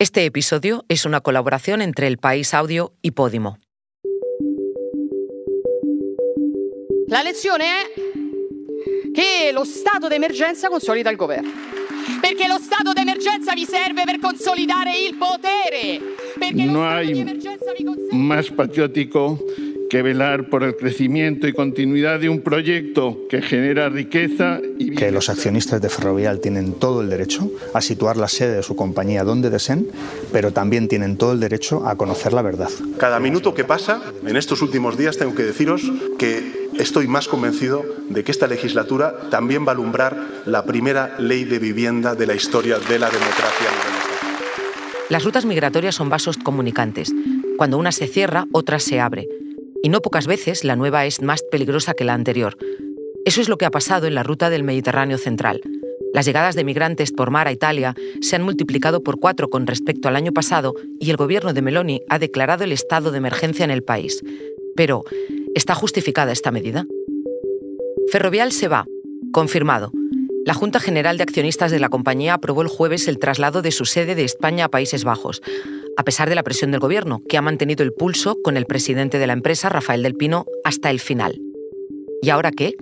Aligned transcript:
Este 0.00 0.24
episodio 0.24 0.86
es 0.88 1.04
una 1.04 1.20
colaboración 1.20 1.82
entre 1.82 2.06
El 2.06 2.16
País 2.16 2.54
Audio 2.54 2.94
y 3.02 3.10
Podimo. 3.10 3.58
La 7.08 7.22
lezione 7.22 7.64
è 7.64 9.12
che 9.12 9.52
lo 9.52 9.62
stato 9.64 10.08
d'emergenza 10.08 10.70
consolida 10.70 11.10
il 11.10 11.18
governo. 11.18 11.50
Perché 12.18 12.48
lo 12.48 12.56
stato 12.58 12.94
d'emergenza 12.94 13.52
vi 13.52 13.66
serve 13.66 14.04
per 14.06 14.18
consolidare 14.20 14.92
il 14.96 15.18
potere. 15.18 16.00
Perché 16.38 16.64
no 16.64 16.88
hay 16.88 17.22
más 18.12 18.50
patriótico 18.50 19.38
que 19.90 20.02
velar 20.02 20.48
por 20.48 20.62
el 20.62 20.76
crecimiento 20.76 21.48
y 21.48 21.52
continuidad 21.52 22.20
de 22.20 22.28
un 22.28 22.42
proyecto 22.42 23.18
que 23.28 23.42
genera 23.42 23.88
riqueza 23.88 24.60
y 24.78 24.94
que 24.94 25.10
los 25.10 25.28
accionistas 25.28 25.82
de 25.82 25.88
Ferrovial 25.88 26.38
tienen 26.38 26.74
todo 26.74 27.02
el 27.02 27.10
derecho 27.10 27.50
a 27.74 27.80
situar 27.80 28.16
la 28.16 28.28
sede 28.28 28.54
de 28.54 28.62
su 28.62 28.76
compañía 28.76 29.24
donde 29.24 29.50
deseen, 29.50 29.88
pero 30.32 30.52
también 30.52 30.86
tienen 30.86 31.16
todo 31.16 31.32
el 31.32 31.40
derecho 31.40 31.86
a 31.88 31.96
conocer 31.96 32.32
la 32.32 32.40
verdad. 32.40 32.70
Cada 32.98 33.18
minuto 33.18 33.52
que 33.52 33.64
pasa 33.64 34.00
en 34.24 34.36
estos 34.36 34.62
últimos 34.62 34.96
días 34.96 35.18
tengo 35.18 35.34
que 35.34 35.42
deciros 35.42 35.82
que 36.18 36.68
estoy 36.78 37.08
más 37.08 37.26
convencido 37.26 37.84
de 38.08 38.22
que 38.22 38.30
esta 38.30 38.46
legislatura 38.46 39.28
también 39.28 39.66
va 39.66 39.72
a 39.72 39.74
alumbrar 39.74 40.16
la 40.46 40.64
primera 40.64 41.16
ley 41.18 41.42
de 41.42 41.58
vivienda 41.58 42.14
de 42.14 42.28
la 42.28 42.36
historia 42.36 42.78
de 42.78 42.98
la 43.00 43.10
democracia. 43.10 43.66
Las 45.08 45.24
rutas 45.24 45.44
migratorias 45.44 45.96
son 45.96 46.08
vasos 46.08 46.36
comunicantes. 46.36 47.12
Cuando 47.56 47.76
una 47.76 47.90
se 47.90 48.06
cierra, 48.06 48.46
otra 48.52 48.78
se 48.78 49.00
abre 49.00 49.26
y 49.82 49.88
no 49.88 50.00
pocas 50.00 50.26
veces 50.26 50.64
la 50.64 50.76
nueva 50.76 51.06
es 51.06 51.22
más 51.22 51.42
peligrosa 51.42 51.94
que 51.94 52.04
la 52.04 52.14
anterior. 52.14 52.56
Eso 53.24 53.40
es 53.40 53.48
lo 53.48 53.58
que 53.58 53.66
ha 53.66 53.70
pasado 53.70 54.06
en 54.06 54.14
la 54.14 54.22
ruta 54.22 54.50
del 54.50 54.64
Mediterráneo 54.64 55.18
central. 55.18 55.60
Las 56.12 56.26
llegadas 56.26 56.56
de 56.56 56.64
migrantes 56.64 57.12
por 57.12 57.30
mar 57.30 57.46
a 57.46 57.52
Italia 57.52 57.94
se 58.20 58.36
han 58.36 58.42
multiplicado 58.42 59.02
por 59.02 59.20
cuatro 59.20 59.48
con 59.48 59.66
respecto 59.66 60.08
al 60.08 60.16
año 60.16 60.32
pasado 60.32 60.74
y 60.98 61.10
el 61.10 61.16
gobierno 61.16 61.52
de 61.52 61.62
Meloni 61.62 62.00
ha 62.08 62.18
declarado 62.18 62.64
el 62.64 62.72
estado 62.72 63.10
de 63.10 63.18
emergencia 63.18 63.64
en 63.64 63.70
el 63.70 63.82
país. 63.82 64.22
Pero, 64.74 65.04
¿está 65.54 65.74
justificada 65.74 66.32
esta 66.32 66.50
medida? 66.50 66.86
Ferrovial 68.10 68.52
se 68.52 68.68
va, 68.68 68.86
confirmado. 69.32 69.92
La 70.46 70.54
Junta 70.54 70.80
General 70.80 71.16
de 71.16 71.22
Accionistas 71.22 71.70
de 71.70 71.78
la 71.78 71.90
compañía 71.90 72.34
aprobó 72.34 72.62
el 72.62 72.68
jueves 72.68 73.06
el 73.06 73.18
traslado 73.18 73.62
de 73.62 73.70
su 73.70 73.84
sede 73.84 74.14
de 74.14 74.24
España 74.24 74.64
a 74.64 74.70
Países 74.70 75.04
Bajos 75.04 75.42
a 76.00 76.02
pesar 76.02 76.30
de 76.30 76.34
la 76.34 76.42
presión 76.42 76.70
del 76.70 76.80
gobierno, 76.80 77.20
que 77.28 77.36
ha 77.36 77.42
mantenido 77.42 77.84
el 77.84 77.92
pulso 77.92 78.38
con 78.42 78.56
el 78.56 78.64
presidente 78.64 79.18
de 79.18 79.26
la 79.26 79.34
empresa, 79.34 79.68
Rafael 79.68 80.02
del 80.02 80.14
Pino, 80.14 80.46
hasta 80.64 80.90
el 80.90 80.98
final. 80.98 81.38
¿Y 82.22 82.30
ahora 82.30 82.52
qué? 82.52 82.74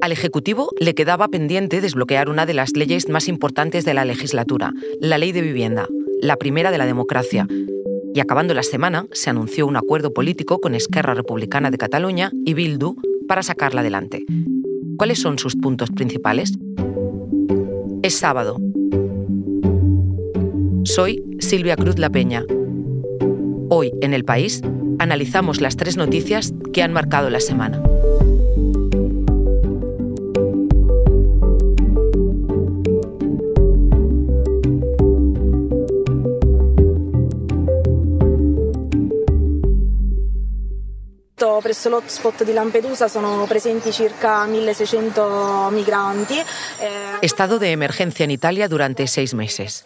Al 0.00 0.10
Ejecutivo 0.10 0.70
le 0.80 0.94
quedaba 0.94 1.28
pendiente 1.28 1.82
desbloquear 1.82 2.30
una 2.30 2.46
de 2.46 2.54
las 2.54 2.74
leyes 2.76 3.10
más 3.10 3.28
importantes 3.28 3.84
de 3.84 3.92
la 3.92 4.06
legislatura, 4.06 4.72
la 5.02 5.18
Ley 5.18 5.32
de 5.32 5.42
Vivienda, 5.42 5.86
la 6.22 6.36
primera 6.36 6.70
de 6.70 6.78
la 6.78 6.86
democracia. 6.86 7.46
Y 8.14 8.20
acabando 8.20 8.54
la 8.54 8.62
semana, 8.62 9.06
se 9.12 9.28
anunció 9.28 9.66
un 9.66 9.76
acuerdo 9.76 10.14
político 10.14 10.62
con 10.62 10.74
Esquerra 10.74 11.12
Republicana 11.12 11.70
de 11.70 11.76
Cataluña 11.76 12.30
y 12.46 12.54
Bildu 12.54 12.96
para 13.28 13.42
sacarla 13.42 13.82
adelante. 13.82 14.24
¿Cuáles 14.96 15.20
son 15.20 15.38
sus 15.38 15.56
puntos 15.56 15.90
principales? 15.90 16.54
Es 18.02 18.14
sábado, 18.14 18.56
soy 20.84 21.22
Silvia 21.40 21.76
Cruz 21.76 21.98
La 21.98 22.10
Peña. 22.10 22.44
Hoy, 23.68 23.92
en 24.00 24.14
el 24.14 24.24
país, 24.24 24.62
analizamos 24.98 25.60
las 25.60 25.76
tres 25.76 25.96
noticias 25.96 26.52
que 26.72 26.82
han 26.82 26.92
marcado 26.92 27.30
la 27.30 27.40
semana. 27.40 27.80
presso 41.70 41.88
l'hotspot 41.88 42.42
di 42.42 42.52
Lampedusa 42.52 43.06
sono 43.06 43.44
presenti 43.46 43.92
circa 43.92 44.44
1.600 44.44 45.70
migranti. 45.70 46.42
Estado 47.20 47.58
de 47.58 47.70
emergencia 47.70 48.24
en 48.24 48.30
Italia 48.32 48.66
durante 48.66 49.06
seis 49.06 49.34
meses. 49.34 49.84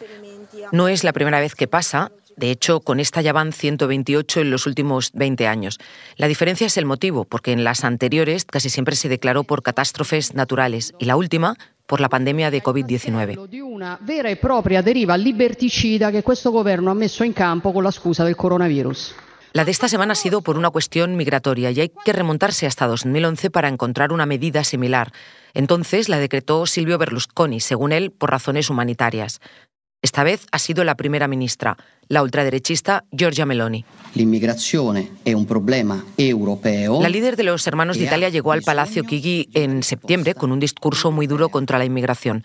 No 0.72 0.88
es 0.88 1.04
la 1.04 1.12
primera 1.12 1.41
vez 1.41 1.54
que 1.54 1.66
pasa. 1.66 2.12
De 2.36 2.50
hecho, 2.50 2.80
con 2.80 2.98
esta 2.98 3.20
ya 3.20 3.32
van 3.32 3.52
128 3.52 4.41
en 4.41 4.50
los 4.50 4.66
últimos 4.66 5.12
20 5.12 5.47
años. 5.47 5.78
La 6.16 6.26
diferencia 6.26 6.66
es 6.66 6.76
el 6.76 6.84
motivo, 6.84 7.25
porque 7.25 7.52
en 7.52 7.62
las 7.62 7.84
anteriores 7.84 8.44
casi 8.44 8.70
siempre 8.70 8.97
se 8.97 9.08
declaró 9.08 9.44
por 9.44 9.62
catástrofes 9.62 10.34
naturales 10.34 10.94
y 10.98 11.04
la 11.04 11.16
última 11.16 11.56
por 11.86 12.00
la 12.00 12.08
pandemia 12.08 12.50
de 12.50 12.62
COVID-19. 12.62 13.48
Di 13.48 13.60
una 13.60 13.98
vera 14.00 14.30
e 14.30 14.36
propria 14.36 14.82
deriva 14.82 15.16
liberticida 15.16 16.10
que 16.10 16.24
este 16.24 16.48
gobierno 16.48 16.91
ha 16.91 16.94
messo 16.94 17.24
in 17.24 17.32
campo 17.32 17.72
con 17.72 17.84
la 17.84 17.91
excusa 17.91 18.24
del 18.24 18.36
coronavirus. 18.36 19.14
La 19.53 19.64
de 19.64 19.70
esta 19.70 19.86
semana 19.86 20.14
ha 20.14 20.16
sido 20.16 20.42
por 20.42 20.58
una 20.58 20.70
cuestión 20.70 21.14
migratoria 21.14 21.70
y 21.70 21.80
hay 21.80 21.92
que 22.04 22.12
remontarse 22.12 22.66
hasta 22.66 22.88
2011 22.88 23.50
para 23.50 23.69
encontrar 23.69 24.12
una 24.12 24.26
medida 24.26 24.64
similar. 24.64 25.12
Entonces 25.53 26.08
la 26.08 26.19
decretó 26.19 26.66
Silvio 26.66 26.98
Berlusconi, 26.98 27.60
según 27.60 27.92
él, 27.92 28.10
por 28.10 28.32
razones 28.32 28.69
humanitarias. 28.69 29.41
Esta 30.04 30.22
vez 30.22 30.47
ha 30.53 30.59
sido 30.59 30.84
la 30.84 30.97
primera 30.97 31.28
ministra, 31.28 31.78
la 32.09 32.22
ultraderechista 32.22 33.04
Giorgia 33.10 33.47
Meloni. 33.47 33.87
un 35.34 35.47
problema 35.47 36.04
europeo. 36.19 37.00
La 37.00 37.09
líder 37.09 37.37
de 37.37 37.42
los 37.42 37.66
Hermanos 37.66 37.97
de 37.97 38.04
Italia 38.04 38.28
llegó 38.28 38.53
al 38.53 38.60
Palacio 38.60 39.04
Chigi 39.09 39.48
en 39.54 39.82
septiembre 39.82 40.34
con 40.34 40.53
un 40.53 40.60
discurso 40.60 41.10
muy 41.10 41.26
duro 41.26 41.48
contra 41.48 41.78
la 41.78 41.87
inmigración. 41.87 42.44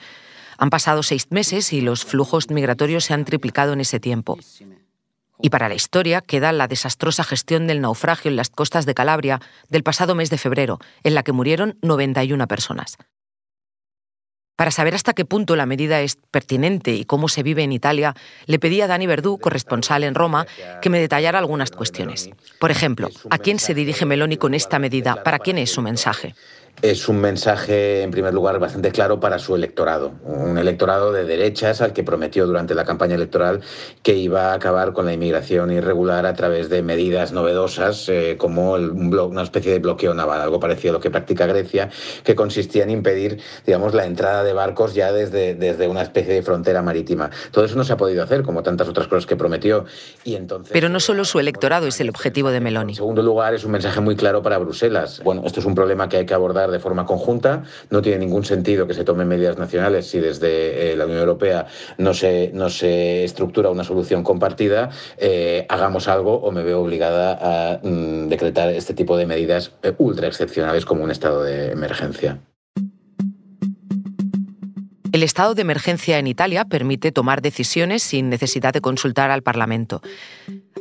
Han 0.57 0.69
pasado 0.69 1.03
seis 1.03 1.27
meses 1.31 1.73
y 1.73 1.81
los 1.81 2.05
flujos 2.05 2.49
migratorios 2.49 3.03
se 3.03 3.13
han 3.13 3.25
triplicado 3.25 3.73
en 3.73 3.81
ese 3.81 3.99
tiempo. 3.99 4.39
Y 5.41 5.49
para 5.49 5.67
la 5.67 5.75
historia 5.75 6.21
queda 6.21 6.53
la 6.53 6.69
desastrosa 6.69 7.25
gestión 7.25 7.67
del 7.67 7.81
naufragio 7.81 8.31
en 8.31 8.37
las 8.37 8.49
costas 8.49 8.85
de 8.85 8.93
Calabria 8.93 9.41
del 9.67 9.83
pasado 9.83 10.15
mes 10.15 10.29
de 10.29 10.37
febrero, 10.37 10.79
en 11.03 11.13
la 11.13 11.23
que 11.23 11.33
murieron 11.33 11.77
91 11.81 12.47
personas. 12.47 12.97
Para 14.59 14.71
saber 14.71 14.93
hasta 14.93 15.13
qué 15.13 15.23
punto 15.23 15.55
la 15.55 15.65
medida 15.65 16.01
es 16.01 16.17
pertinente 16.31 16.91
y 16.91 17.05
cómo 17.05 17.29
se 17.29 17.43
vive 17.43 17.63
en 17.63 17.71
Italia, 17.71 18.13
le 18.45 18.59
pedí 18.59 18.81
a 18.81 18.87
Dani 18.87 19.07
Verdú, 19.07 19.37
corresponsal 19.37 20.03
en 20.03 20.15
Roma, 20.15 20.47
que 20.81 20.89
me 20.89 20.99
detallara 20.99 21.39
algunas 21.39 21.71
cuestiones. 21.71 22.29
Por 22.59 22.69
ejemplo, 22.69 23.09
¿a 23.29 23.37
quién 23.37 23.57
se 23.57 23.73
dirige 23.73 24.05
Meloni 24.05 24.35
con 24.35 24.53
esta 24.53 24.77
medida? 24.77 25.23
¿Para 25.23 25.39
quién 25.39 25.59
es 25.59 25.71
su 25.71 25.81
mensaje? 25.81 26.35
Es 26.81 27.09
un 27.09 27.19
mensaje, 27.19 28.03
en 28.03 28.11
primer 28.11 28.33
lugar, 28.33 28.59
bastante 28.59 28.91
claro 28.91 29.19
para 29.19 29.37
su 29.39 29.55
electorado. 29.55 30.13
Un 30.23 30.57
electorado 30.57 31.11
de 31.11 31.25
derechas 31.25 31.81
al 31.81 31.93
que 31.93 32.03
prometió 32.03 32.47
durante 32.47 32.73
la 32.73 32.85
campaña 32.85 33.15
electoral 33.15 33.61
que 34.01 34.15
iba 34.15 34.51
a 34.51 34.53
acabar 34.53 34.93
con 34.93 35.05
la 35.05 35.13
inmigración 35.13 35.71
irregular 35.71 36.25
a 36.25 36.33
través 36.33 36.69
de 36.69 36.81
medidas 36.81 37.33
novedosas 37.33 38.07
eh, 38.07 38.35
como 38.37 38.73
una 38.73 39.43
especie 39.43 39.73
de 39.73 39.79
bloqueo 39.79 40.13
naval, 40.13 40.41
algo 40.41 40.59
parecido 40.59 40.91
a 40.91 40.93
lo 40.93 40.99
que 41.01 41.11
practica 41.11 41.45
Grecia, 41.47 41.89
que 42.23 42.35
consistía 42.35 42.83
en 42.83 42.91
impedir, 42.91 43.41
digamos, 43.65 43.93
la 43.93 44.05
entrada 44.05 44.43
de 44.43 44.53
barcos 44.53 44.93
ya 44.93 45.11
desde, 45.11 45.55
desde 45.55 45.87
una 45.87 46.01
especie 46.01 46.33
de 46.33 46.41
frontera 46.43 46.81
marítima. 46.81 47.29
Todo 47.51 47.65
eso 47.65 47.75
no 47.75 47.83
se 47.83 47.93
ha 47.93 47.97
podido 47.97 48.23
hacer, 48.23 48.43
como 48.43 48.63
tantas 48.63 48.87
otras 48.87 49.07
cosas 49.07 49.25
que 49.25 49.35
prometió. 49.35 49.85
Y 50.23 50.35
entonces, 50.35 50.71
Pero 50.71 50.87
no 50.87 50.99
solo 50.99 51.25
su 51.25 51.39
electorado 51.39 51.87
es 51.87 51.99
el 51.99 52.09
objetivo 52.09 52.51
de 52.51 52.61
Meloni. 52.61 52.93
En 52.93 52.97
segundo 52.97 53.21
lugar, 53.21 53.53
es 53.53 53.65
un 53.65 53.71
mensaje 53.71 53.99
muy 53.99 54.15
claro 54.15 54.41
para 54.41 54.57
Bruselas. 54.57 55.21
Bueno, 55.23 55.43
esto 55.45 55.59
es 55.59 55.65
un 55.65 55.75
problema 55.75 56.07
que 56.07 56.17
hay 56.17 56.25
que 56.25 56.33
abordar 56.33 56.68
de 56.71 56.79
forma 56.79 57.05
conjunta. 57.05 57.63
No 57.89 58.01
tiene 58.01 58.19
ningún 58.19 58.45
sentido 58.45 58.87
que 58.87 58.93
se 58.93 59.03
tomen 59.03 59.27
medidas 59.27 59.57
nacionales 59.57 60.07
si 60.07 60.19
desde 60.19 60.91
eh, 60.91 60.95
la 60.95 61.05
Unión 61.05 61.19
Europea 61.19 61.67
no 61.97 62.13
se, 62.13 62.51
no 62.53 62.69
se 62.69 63.23
estructura 63.23 63.69
una 63.69 63.83
solución 63.83 64.23
compartida. 64.23 64.89
Eh, 65.17 65.65
hagamos 65.69 66.07
algo 66.07 66.35
o 66.35 66.51
me 66.51 66.63
veo 66.63 66.81
obligada 66.81 67.37
a 67.41 67.79
mm, 67.83 68.27
decretar 68.27 68.69
este 68.69 68.93
tipo 68.93 69.17
de 69.17 69.25
medidas 69.25 69.71
eh, 69.83 69.93
ultra 69.97 70.27
excepcionales 70.27 70.85
como 70.85 71.03
un 71.03 71.11
estado 71.11 71.43
de 71.43 71.71
emergencia. 71.71 72.39
El 75.11 75.23
estado 75.23 75.55
de 75.55 75.63
emergencia 75.63 76.19
en 76.19 76.27
Italia 76.27 76.65
permite 76.65 77.11
tomar 77.11 77.41
decisiones 77.41 78.03
sin 78.03 78.29
necesidad 78.29 78.73
de 78.73 78.81
consultar 78.81 79.31
al 79.31 79.41
Parlamento. 79.41 80.01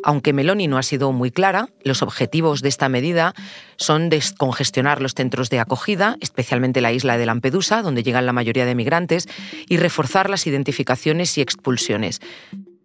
Aunque 0.04 0.32
Meloni 0.32 0.68
no 0.68 0.78
ha 0.78 0.82
sido 0.82 1.12
muy 1.12 1.30
clara, 1.30 1.68
los 1.82 2.02
objetivos 2.02 2.62
de 2.62 2.68
esta 2.68 2.88
medida 2.88 3.34
son 3.76 4.08
descongestionar 4.08 5.00
los 5.00 5.14
centros 5.14 5.50
de 5.50 5.60
acogida, 5.60 6.16
especialmente 6.20 6.80
la 6.80 6.92
isla 6.92 7.18
de 7.18 7.26
Lampedusa, 7.26 7.82
donde 7.82 8.02
llegan 8.02 8.26
la 8.26 8.32
mayoría 8.32 8.66
de 8.66 8.74
migrantes, 8.74 9.28
y 9.68 9.76
reforzar 9.76 10.30
las 10.30 10.46
identificaciones 10.46 11.36
y 11.38 11.40
expulsiones. 11.40 12.20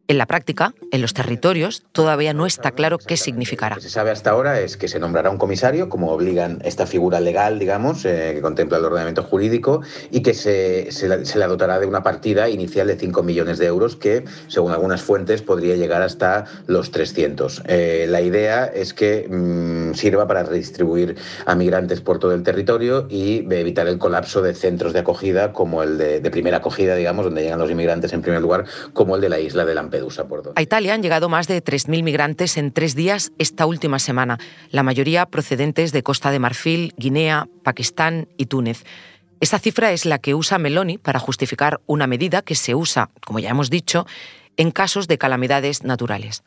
En 0.10 0.18
la 0.18 0.26
práctica, 0.26 0.74
en 0.92 1.02
los 1.02 1.14
territorios, 1.14 1.82
todavía 1.94 2.34
no 2.34 2.46
está 2.46 2.72
claro 2.72 2.98
qué 2.98 3.16
significará. 3.16 3.76
Lo 3.76 3.82
que 3.82 3.88
se 3.88 3.90
sabe 3.90 4.12
hasta 4.12 4.32
ahora 4.32 4.60
es 4.60 4.76
que 4.76 4.90
se 4.90 5.00
nombrará 5.00 5.30
un 5.30 5.38
comisario, 5.38 5.88
como 5.88 6.12
obligan 6.12 6.60
esta 6.66 6.86
figura 6.86 7.22
legal, 7.22 7.58
digamos, 7.58 8.04
eh, 8.04 8.34
que 8.36 8.42
contempla 8.42 8.80
el 8.80 8.86
ordenamiento 8.86 9.24
jurídico, 9.24 9.82
y 10.12 10.22
que 10.22 10.34
se, 10.34 10.92
se, 10.92 11.08
le 11.08 11.48
dotará 11.48 11.80
de 11.80 11.86
una 11.86 12.04
partida 12.04 12.50
inicial 12.50 12.88
de 12.88 12.98
5 12.98 13.24
millones 13.24 13.60
de 13.60 13.68
euros, 13.68 13.96
que, 13.96 14.26
según 14.50 14.74
algunas 14.74 15.02
fuentes, 15.02 15.42
podría 15.42 15.78
llegar 15.78 16.02
hasta 16.02 16.48
los 16.68 16.92
300. 16.92 17.64
Eh, 17.68 18.06
la 18.10 18.20
idea 18.20 18.66
es 18.66 18.94
que 18.94 19.26
mmm, 19.30 19.94
sirva 19.94 20.28
para 20.28 20.44
redistribuir 20.44 21.16
a 21.46 21.56
migrantes 21.56 22.02
por 22.02 22.20
todo 22.20 22.34
el 22.34 22.44
territorio 22.44 23.08
y 23.10 23.48
evitar 23.54 23.88
el 23.88 24.00
colapso 24.00 24.42
de 24.42 24.54
centros 24.54 24.92
de 24.92 25.00
acogida, 25.00 25.54
como 25.54 25.82
el 25.82 25.98
de, 25.98 26.20
de 26.20 26.30
primera 26.30 26.58
acogida, 26.58 26.94
digamos, 26.96 27.24
donde 27.24 27.42
llegan 27.42 27.60
los 27.60 27.72
inmigrantes 27.72 28.12
en 28.12 28.22
primer 28.22 28.42
lugar, 28.42 28.66
como 28.92 29.16
el 29.16 29.22
de 29.22 29.30
la 29.30 29.40
isla 29.40 29.64
de 29.64 29.74
Lampedusa. 29.74 29.93
A 30.56 30.62
Italia 30.62 30.94
han 30.94 31.04
llegado 31.04 31.30
más 31.30 31.48
de 31.48 31.63
3.000 31.63 32.04
migrantes 32.04 32.57
en 32.57 32.72
tres 32.72 32.95
días 32.95 33.31
esta 33.38 33.66
última 33.66 34.00
semana, 34.00 34.40
la 34.69 34.84
mayoría 34.84 35.25
procedentes 35.25 35.92
de 35.92 36.04
Costa 36.04 36.31
de 36.31 36.40
Marfil, 36.40 36.94
Guinea, 36.98 37.48
Pakistán 37.63 38.28
y 38.38 38.48
Túnez. 38.48 38.84
Esa 39.40 39.60
cifra 39.60 39.92
es 39.92 40.06
la 40.06 40.19
que 40.19 40.36
usa 40.36 40.57
Meloni 40.57 40.98
para 40.98 41.19
justificar 41.19 41.81
una 41.86 42.07
medida 42.07 42.42
que 42.42 42.56
se 42.56 42.75
usa, 42.75 43.10
como 43.25 43.40
ya 43.40 43.50
hemos 43.50 43.69
dicho, 43.69 44.06
en 44.57 44.72
casos 44.72 45.07
de 45.07 45.18
calamidades 45.18 45.84
naturales. 45.84 46.44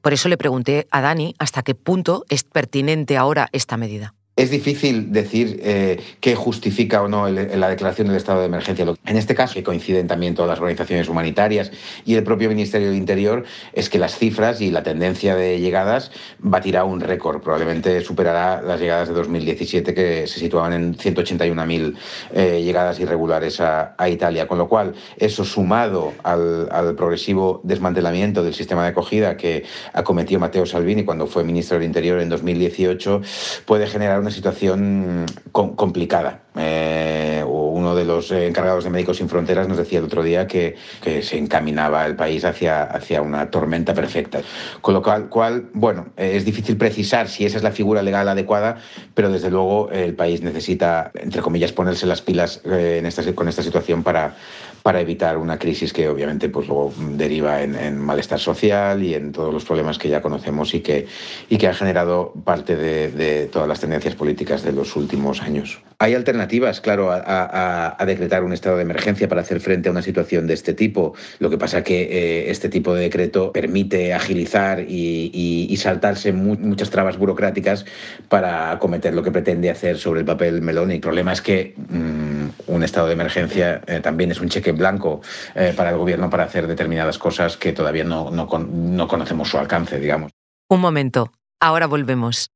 Por 0.00 0.12
eso 0.12 0.28
le 0.28 0.36
pregunté 0.36 0.88
a 0.90 1.00
Dani 1.00 1.34
hasta 1.38 1.62
qué 1.62 1.74
punto 1.74 2.24
es 2.28 2.42
pertinente 2.42 3.16
ahora 3.16 3.48
esta 3.52 3.76
medida. 3.76 4.14
Es 4.42 4.50
difícil 4.50 5.12
decir 5.12 5.60
eh, 5.62 6.00
qué 6.18 6.34
justifica 6.34 7.00
o 7.00 7.06
no 7.06 7.28
la 7.28 7.68
declaración 7.68 8.08
del 8.08 8.16
estado 8.16 8.40
de 8.40 8.46
emergencia. 8.46 8.84
En 9.06 9.16
este 9.16 9.36
caso, 9.36 9.54
que 9.54 9.62
coinciden 9.62 10.08
también 10.08 10.34
todas 10.34 10.48
las 10.48 10.58
organizaciones 10.58 11.08
humanitarias 11.08 11.70
y 12.04 12.16
el 12.16 12.24
propio 12.24 12.48
Ministerio 12.48 12.88
del 12.88 12.96
Interior, 12.96 13.44
es 13.72 13.88
que 13.88 14.00
las 14.00 14.18
cifras 14.18 14.60
y 14.60 14.72
la 14.72 14.82
tendencia 14.82 15.36
de 15.36 15.60
llegadas 15.60 16.10
batirá 16.40 16.82
un 16.82 17.00
récord. 17.00 17.40
Probablemente 17.40 18.00
superará 18.00 18.60
las 18.60 18.80
llegadas 18.80 19.06
de 19.06 19.14
2017, 19.14 19.94
que 19.94 20.26
se 20.26 20.40
situaban 20.40 20.72
en 20.72 20.96
181.000 20.96 21.94
eh, 22.34 22.62
llegadas 22.64 22.98
irregulares 22.98 23.60
a, 23.60 23.94
Italia. 24.08 24.48
Con 24.48 24.58
lo 24.58 24.68
cual, 24.68 24.94
eso 25.18 25.44
sumado 25.44 26.14
al, 26.24 26.68
al, 26.72 26.96
progresivo 26.96 27.60
desmantelamiento 27.62 28.42
del 28.42 28.54
sistema 28.54 28.82
de 28.82 28.88
acogida 28.88 29.36
que 29.36 29.62
acometió 29.92 30.40
Matteo 30.40 30.66
Salvini 30.66 31.04
cuando 31.04 31.28
fue 31.28 31.44
ministro 31.44 31.78
del 31.78 31.86
Interior 31.86 32.18
en 32.18 32.28
2018, 32.28 33.22
puede 33.64 33.86
generar 33.86 34.18
una 34.18 34.31
situación 34.32 35.26
complicada. 35.52 36.40
Eh, 36.56 37.42
uno 37.46 37.94
de 37.94 38.04
los 38.04 38.30
encargados 38.30 38.84
de 38.84 38.90
Médicos 38.90 39.16
Sin 39.16 39.28
Fronteras 39.28 39.68
nos 39.68 39.78
decía 39.78 39.98
el 39.98 40.04
otro 40.04 40.22
día 40.22 40.46
que, 40.46 40.76
que, 41.02 41.22
se 41.22 41.38
encaminaba 41.38 42.04
el 42.04 42.14
país 42.14 42.44
hacia, 42.44 42.82
hacia 42.82 43.22
una 43.22 43.50
tormenta 43.50 43.94
perfecta. 43.94 44.40
Con 44.80 44.94
lo 44.94 45.02
cual, 45.02 45.28
cual, 45.28 45.70
bueno, 45.72 46.08
es 46.16 46.44
difícil 46.44 46.76
precisar 46.76 47.28
si 47.28 47.46
esa 47.46 47.56
es 47.56 47.62
la 47.62 47.72
figura 47.72 48.02
legal 48.02 48.28
adecuada, 48.28 48.78
pero 49.14 49.30
desde 49.30 49.50
luego 49.50 49.90
el 49.90 50.14
país 50.14 50.42
necesita, 50.42 51.10
entre 51.14 51.40
comillas, 51.40 51.72
ponerse 51.72 52.06
las 52.06 52.20
pilas 52.22 52.60
eh, 52.64 52.96
en 52.98 53.06
esta, 53.06 53.22
con 53.34 53.48
esta 53.48 53.62
situación 53.62 54.02
para, 54.02 54.36
para 54.82 55.00
evitar 55.00 55.36
una 55.38 55.58
crisis 55.58 55.92
que 55.92 56.08
obviamente 56.08 56.48
pues, 56.48 56.66
luego 56.66 56.92
deriva 57.16 57.62
en, 57.62 57.74
en, 57.76 57.98
malestar 57.98 58.38
social 58.38 59.02
y 59.02 59.14
en 59.14 59.32
todos 59.32 59.52
los 59.52 59.64
problemas 59.64 59.98
que 59.98 60.08
ya 60.08 60.20
conocemos 60.20 60.74
y 60.74 60.80
que, 60.80 61.06
y 61.48 61.56
que 61.56 61.68
han 61.68 61.74
generado 61.74 62.32
parte 62.44 62.76
de, 62.76 63.10
de 63.10 63.46
todas 63.46 63.68
las 63.68 63.80
tendencias 63.80 64.14
políticas 64.14 64.62
de 64.62 64.72
los 64.72 64.96
últimos 64.96 65.42
años. 65.42 65.80
Hay 65.98 66.14
alternativas, 66.14 66.80
claro, 66.80 67.12
a, 67.12 67.18
a, 67.18 67.96
a, 67.96 68.06
decretar 68.06 68.42
un 68.42 68.52
estado 68.52 68.76
de 68.76 68.82
emergencia 68.82 69.28
para 69.28 69.42
hacer 69.42 69.60
frente 69.60 69.88
a 69.88 69.92
una 69.92 70.02
situación 70.02 70.48
de 70.48 70.54
este 70.54 70.74
tipo. 70.74 71.14
Lo 71.38 71.48
que 71.48 71.58
pasa 71.58 71.84
que 71.84 72.02
eh, 72.02 72.50
este 72.50 72.68
tipo 72.68 72.92
de 72.92 73.02
decreto 73.02 73.52
permite 73.52 74.12
agilizar 74.12 74.80
y, 74.80 75.30
y, 75.32 75.68
y 75.70 75.76
saltarse 75.76 76.32
mu 76.32 76.56
muchas 76.58 76.90
trabas 76.90 77.18
burocráticas 77.18 77.84
para 78.28 78.72
acometer 78.72 79.14
lo 79.14 79.22
que 79.22 79.30
pretende 79.30 79.70
hacer 79.70 79.96
sobre 79.96 80.20
el 80.20 80.26
papel 80.26 80.60
melón. 80.60 80.90
Y 80.90 80.94
el 80.94 81.00
problema 81.00 81.32
es 81.32 81.40
que 81.40 81.74
mmm, 81.76 82.48
un 82.66 82.82
estado 82.82 83.06
de 83.06 83.14
emergencia 83.14 83.82
eh, 83.86 84.00
también 84.00 84.30
es 84.30 84.40
un 84.40 84.48
cheque 84.48 84.70
en 84.70 84.78
blanco 84.78 85.20
eh, 85.54 85.72
para 85.76 85.90
el 85.90 85.96
gobierno 85.96 86.30
para 86.30 86.44
hacer 86.44 86.66
determinadas 86.66 87.18
cosas 87.18 87.56
que 87.56 87.72
todavía 87.72 88.04
no, 88.04 88.30
no, 88.30 88.46
no 88.46 89.08
conocemos 89.08 89.48
su 89.48 89.58
alcance, 89.58 89.98
digamos. 89.98 90.32
Un 90.68 90.80
momento, 90.80 91.32
ahora 91.60 91.86
volvemos. 91.86 92.50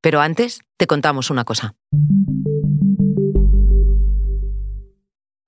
Pero 0.00 0.20
antes 0.20 0.60
te 0.76 0.86
contamos 0.86 1.30
una 1.30 1.44
cosa. 1.44 1.74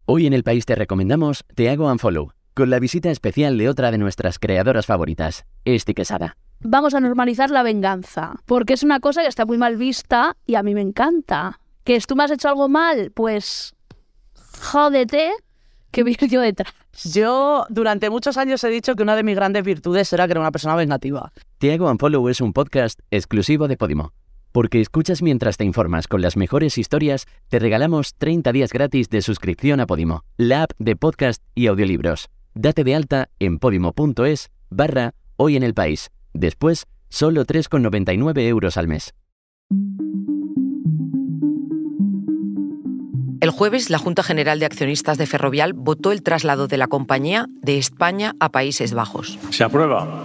Hoy 0.07 0.27
en 0.27 0.33
el 0.33 0.45
país 0.45 0.67
te 0.67 0.75
recomendamos 0.75 1.45
Te 1.55 1.71
hago 1.71 1.91
unfollow, 1.91 2.33
con 2.55 2.71
la 2.71 2.79
visita 2.79 3.11
especial 3.11 3.59
de 3.59 3.69
otra 3.69 3.91
de 3.91 3.99
nuestras 3.99 4.39
creadoras 4.39 4.87
favoritas, 4.87 5.45
Esti 5.65 5.95
Quesada. 5.95 6.37
Vamos 6.61 6.95
a 6.95 7.01
normalizar 7.01 7.51
la 7.51 7.63
venganza, 7.63 8.37
porque 8.47 8.75
es 8.75 8.83
una 8.83 9.01
cosa 9.01 9.23
que 9.23 9.29
está 9.29 9.45
muy 9.45 9.59
mal 9.59 9.77
vista 9.77 10.37
y 10.47 10.55
a 10.55 10.63
mí 10.63 10.75
me 10.75 10.81
encanta. 10.81 11.61
Que 11.85 11.99
tú 12.01 12.17
me 12.17 12.25
has 12.25 12.31
hecho 12.31 12.49
algo 12.49 12.69
mal, 12.69 13.13
pues 13.13 13.74
jódete, 14.61 15.33
que 15.91 16.03
voy 16.03 16.17
yo 16.29 16.41
detrás. 16.41 16.73
Yo 17.05 17.67
durante 17.69 18.11
muchos 18.11 18.37
años 18.37 18.63
he 18.65 18.69
dicho 18.69 18.95
que 18.95 19.03
una 19.03 19.17
de 19.17 19.23
mis 19.23 19.37
grandes 19.37 19.65
virtudes 19.65 20.13
era 20.13 20.27
que 20.27 20.33
era 20.33 20.41
una 20.41 20.53
persona 20.53 20.77
vengativa. 20.77 21.33
Hago 21.63 21.91
unfollow 21.91 22.29
es 22.29 22.41
un 22.41 22.53
podcast 22.53 23.01
exclusivo 23.11 23.69
de 23.69 23.77
Podimo. 23.77 24.13
Porque 24.53 24.81
escuchas 24.81 25.23
mientras 25.23 25.57
te 25.57 25.65
informas 25.65 26.07
con 26.07 26.21
las 26.23 26.37
mejores 26.37 26.79
historias, 26.79 27.27
te 27.49 27.59
regalamos 27.59 28.15
30 28.15 28.53
días 28.53 28.73
gratis 28.73 29.09
de 29.09 29.23
suscripción 29.23 29.81
a 29.81 29.87
Podimo, 29.87 30.25
la 30.37 30.65
app 30.65 30.73
de 30.79 30.95
podcast 30.95 31.43
y 31.55 31.67
audiolibros. 31.67 32.29
Date 32.55 32.85
de 32.85 32.95
alta 32.95 33.31
en 33.41 33.59
podimo.es 33.59 34.51
barra 34.71 35.15
hoy 35.37 35.57
en 35.57 35.65
el 35.65 35.75
país. 35.75 36.11
Después, 36.33 36.87
solo 37.09 37.45
3,99 37.45 38.47
euros 38.47 38.77
al 38.77 38.87
mes. 38.87 39.15
El 43.45 43.51
jueves, 43.51 43.91
la 43.91 43.99
Junta 43.99 44.23
General 44.23 44.59
de 44.59 44.65
Accionistas 44.65 45.19
de 45.19 45.27
Ferrovial 45.27 45.75
votó 45.75 46.13
el 46.13 46.23
traslado 46.23 46.67
de 46.67 46.79
la 46.79 46.87
compañía 46.87 47.45
de 47.61 47.77
España 47.77 48.35
a 48.41 48.49
Países 48.49 48.95
Bajos. 48.95 49.39
Se 49.51 49.63
aprueba. 49.63 50.25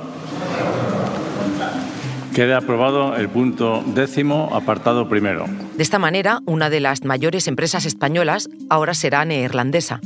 Queda 2.34 2.60
aprobado 2.60 3.18
el 3.18 3.28
punto 3.28 3.84
décimo, 3.88 4.50
apartado 4.54 5.10
primero. 5.10 5.48
De 5.76 5.84
esta 5.84 6.00
manera, 6.00 6.40
una 6.46 6.70
de 6.70 6.80
las 6.80 7.04
mayores 7.04 7.50
empresas 7.50 7.86
españolas 7.86 8.48
ahora 8.70 8.94
será 8.94 9.26
neerlandesa. 9.26 10.00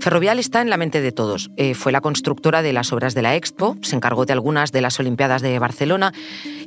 Ferrovial 0.00 0.40
está 0.40 0.60
en 0.60 0.70
la 0.70 0.76
mente 0.76 1.00
de 1.00 1.12
todos. 1.12 1.52
Eh, 1.56 1.74
fue 1.74 1.92
la 1.92 2.00
constructora 2.00 2.62
de 2.62 2.72
las 2.72 2.92
obras 2.92 3.14
de 3.14 3.22
la 3.22 3.36
Expo, 3.36 3.76
se 3.82 3.94
encargó 3.94 4.26
de 4.26 4.32
algunas 4.32 4.72
de 4.72 4.80
las 4.80 4.98
Olimpiadas 4.98 5.40
de 5.40 5.56
Barcelona 5.60 6.12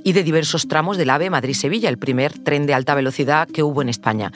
y 0.05 0.13
de 0.13 0.23
diversos 0.23 0.69
tramos 0.69 0.95
del 0.95 1.09
AVE 1.09 1.29
Madrid-Sevilla, 1.29 1.89
el 1.89 1.97
primer 1.97 2.39
tren 2.39 2.65
de 2.67 2.73
alta 2.73 2.95
velocidad 2.95 3.49
que 3.49 3.63
hubo 3.63 3.81
en 3.81 3.89
España. 3.89 4.31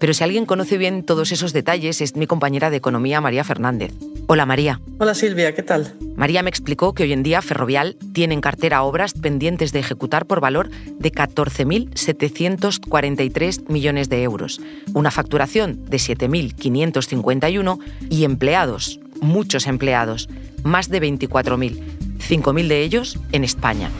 Pero 0.00 0.12
si 0.14 0.24
alguien 0.24 0.46
conoce 0.46 0.78
bien 0.78 1.04
todos 1.04 1.30
esos 1.30 1.52
detalles 1.52 2.00
es 2.00 2.16
mi 2.16 2.26
compañera 2.26 2.70
de 2.70 2.78
economía, 2.78 3.20
María 3.20 3.44
Fernández. 3.44 3.92
Hola 4.28 4.46
María. 4.46 4.80
Hola 4.98 5.14
Silvia, 5.14 5.54
¿qué 5.54 5.62
tal? 5.62 5.94
María 6.16 6.42
me 6.42 6.48
explicó 6.48 6.94
que 6.94 7.02
hoy 7.02 7.12
en 7.12 7.22
día 7.22 7.42
Ferrovial 7.42 7.98
tiene 8.14 8.32
en 8.32 8.40
cartera 8.40 8.82
obras 8.82 9.12
pendientes 9.12 9.72
de 9.72 9.80
ejecutar 9.80 10.24
por 10.24 10.40
valor 10.40 10.70
de 10.70 11.12
14.743 11.12 13.68
millones 13.68 14.08
de 14.08 14.22
euros, 14.22 14.62
una 14.94 15.10
facturación 15.10 15.84
de 15.84 15.98
7.551 15.98 17.78
y 18.08 18.24
empleados, 18.24 19.00
muchos 19.20 19.66
empleados, 19.66 20.30
más 20.62 20.88
de 20.88 21.02
24.000, 21.02 21.78
5.000 22.18 22.68
de 22.68 22.82
ellos 22.82 23.18
en 23.32 23.44
España. 23.44 23.90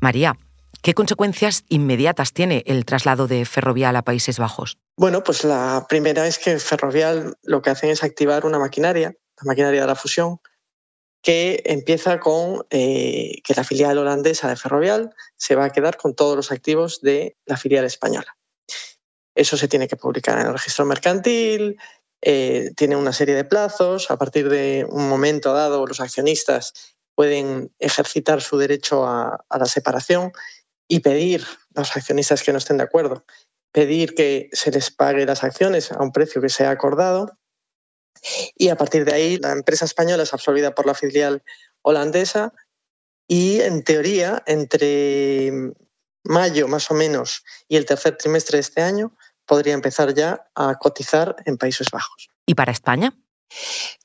María, 0.00 0.36
¿Qué 0.84 0.92
consecuencias 0.92 1.64
inmediatas 1.70 2.34
tiene 2.34 2.62
el 2.66 2.84
traslado 2.84 3.26
de 3.26 3.46
Ferrovial 3.46 3.96
a 3.96 4.02
Países 4.02 4.38
Bajos? 4.38 4.76
Bueno, 4.98 5.24
pues 5.24 5.42
la 5.42 5.86
primera 5.88 6.26
es 6.26 6.38
que 6.38 6.58
Ferrovial 6.58 7.38
lo 7.42 7.62
que 7.62 7.70
hacen 7.70 7.88
es 7.88 8.04
activar 8.04 8.44
una 8.44 8.58
maquinaria, 8.58 9.16
la 9.40 9.46
maquinaria 9.46 9.80
de 9.80 9.86
la 9.86 9.94
fusión, 9.94 10.40
que 11.22 11.62
empieza 11.64 12.20
con 12.20 12.66
eh, 12.68 13.40
que 13.42 13.54
la 13.54 13.64
filial 13.64 13.96
holandesa 13.96 14.46
de 14.50 14.56
Ferrovial 14.56 15.14
se 15.38 15.54
va 15.54 15.64
a 15.64 15.70
quedar 15.70 15.96
con 15.96 16.14
todos 16.14 16.36
los 16.36 16.52
activos 16.52 17.00
de 17.00 17.38
la 17.46 17.56
filial 17.56 17.86
española. 17.86 18.36
Eso 19.34 19.56
se 19.56 19.68
tiene 19.68 19.88
que 19.88 19.96
publicar 19.96 20.38
en 20.38 20.48
el 20.48 20.52
registro 20.52 20.84
mercantil, 20.84 21.78
eh, 22.20 22.72
tiene 22.76 22.96
una 22.96 23.14
serie 23.14 23.34
de 23.34 23.44
plazos, 23.44 24.10
a 24.10 24.18
partir 24.18 24.50
de 24.50 24.86
un 24.90 25.08
momento 25.08 25.54
dado 25.54 25.86
los 25.86 26.00
accionistas 26.00 26.74
pueden 27.14 27.72
ejercitar 27.78 28.42
su 28.42 28.58
derecho 28.58 29.06
a, 29.06 29.44
a 29.48 29.58
la 29.58 29.66
separación 29.66 30.32
y 30.88 31.00
pedir 31.00 31.44
a 31.74 31.80
los 31.80 31.96
accionistas 31.96 32.42
que 32.42 32.52
no 32.52 32.58
estén 32.58 32.78
de 32.78 32.84
acuerdo, 32.84 33.24
pedir 33.72 34.14
que 34.14 34.48
se 34.52 34.70
les 34.70 34.90
pague 34.90 35.26
las 35.26 35.42
acciones 35.42 35.90
a 35.92 36.02
un 36.02 36.12
precio 36.12 36.40
que 36.40 36.48
sea 36.48 36.70
acordado 36.70 37.38
y 38.56 38.68
a 38.68 38.76
partir 38.76 39.04
de 39.04 39.12
ahí 39.12 39.36
la 39.38 39.52
empresa 39.52 39.84
española 39.84 40.22
es 40.22 40.32
absorbida 40.32 40.74
por 40.74 40.86
la 40.86 40.94
filial 40.94 41.42
holandesa 41.82 42.52
y 43.26 43.60
en 43.60 43.82
teoría 43.82 44.42
entre 44.46 45.52
mayo 46.22 46.68
más 46.68 46.90
o 46.90 46.94
menos 46.94 47.44
y 47.68 47.76
el 47.76 47.84
tercer 47.84 48.16
trimestre 48.16 48.56
de 48.56 48.62
este 48.62 48.82
año 48.82 49.16
podría 49.46 49.74
empezar 49.74 50.14
ya 50.14 50.46
a 50.54 50.76
cotizar 50.76 51.36
en 51.44 51.58
Países 51.58 51.88
Bajos. 51.90 52.28
¿Y 52.46 52.54
para 52.54 52.72
España? 52.72 53.14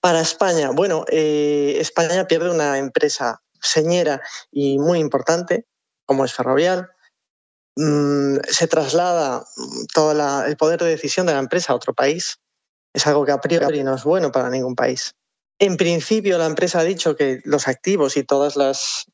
Para 0.01 0.21
España, 0.21 0.71
bueno, 0.71 1.05
eh, 1.09 1.77
España 1.79 2.27
pierde 2.27 2.51
una 2.51 2.77
empresa 2.77 3.41
señera 3.61 4.21
y 4.51 4.77
muy 4.79 4.99
importante, 4.99 5.65
como 6.09 6.25
es 6.25 6.33
Ferrovial. 6.33 6.89
Mm, 7.75 8.37
se 8.49 8.67
traslada 8.67 9.45
todo 9.93 10.11
el 10.43 10.57
poder 10.57 10.79
de 10.79 10.89
decisión 10.89 11.27
de 11.27 11.33
la 11.33 11.39
empresa 11.39 11.71
a 11.71 11.75
otro 11.75 11.93
país. 11.93 12.39
Es 12.95 13.05
algo 13.05 13.25
que 13.25 13.31
a 13.31 13.39
priori 13.39 13.83
no 13.83 13.93
es 13.93 14.03
bueno 14.03 14.31
para 14.31 14.49
ningún 14.49 14.73
país. 14.73 15.13
En 15.59 15.77
principio, 15.77 16.39
la 16.39 16.47
empresa 16.47 16.79
ha 16.79 16.83
dicho 16.83 17.15
que 17.15 17.41
los 17.43 17.67
activos 17.67 18.17
y 18.17 18.23
todas 18.23 18.55
las, 18.55 19.05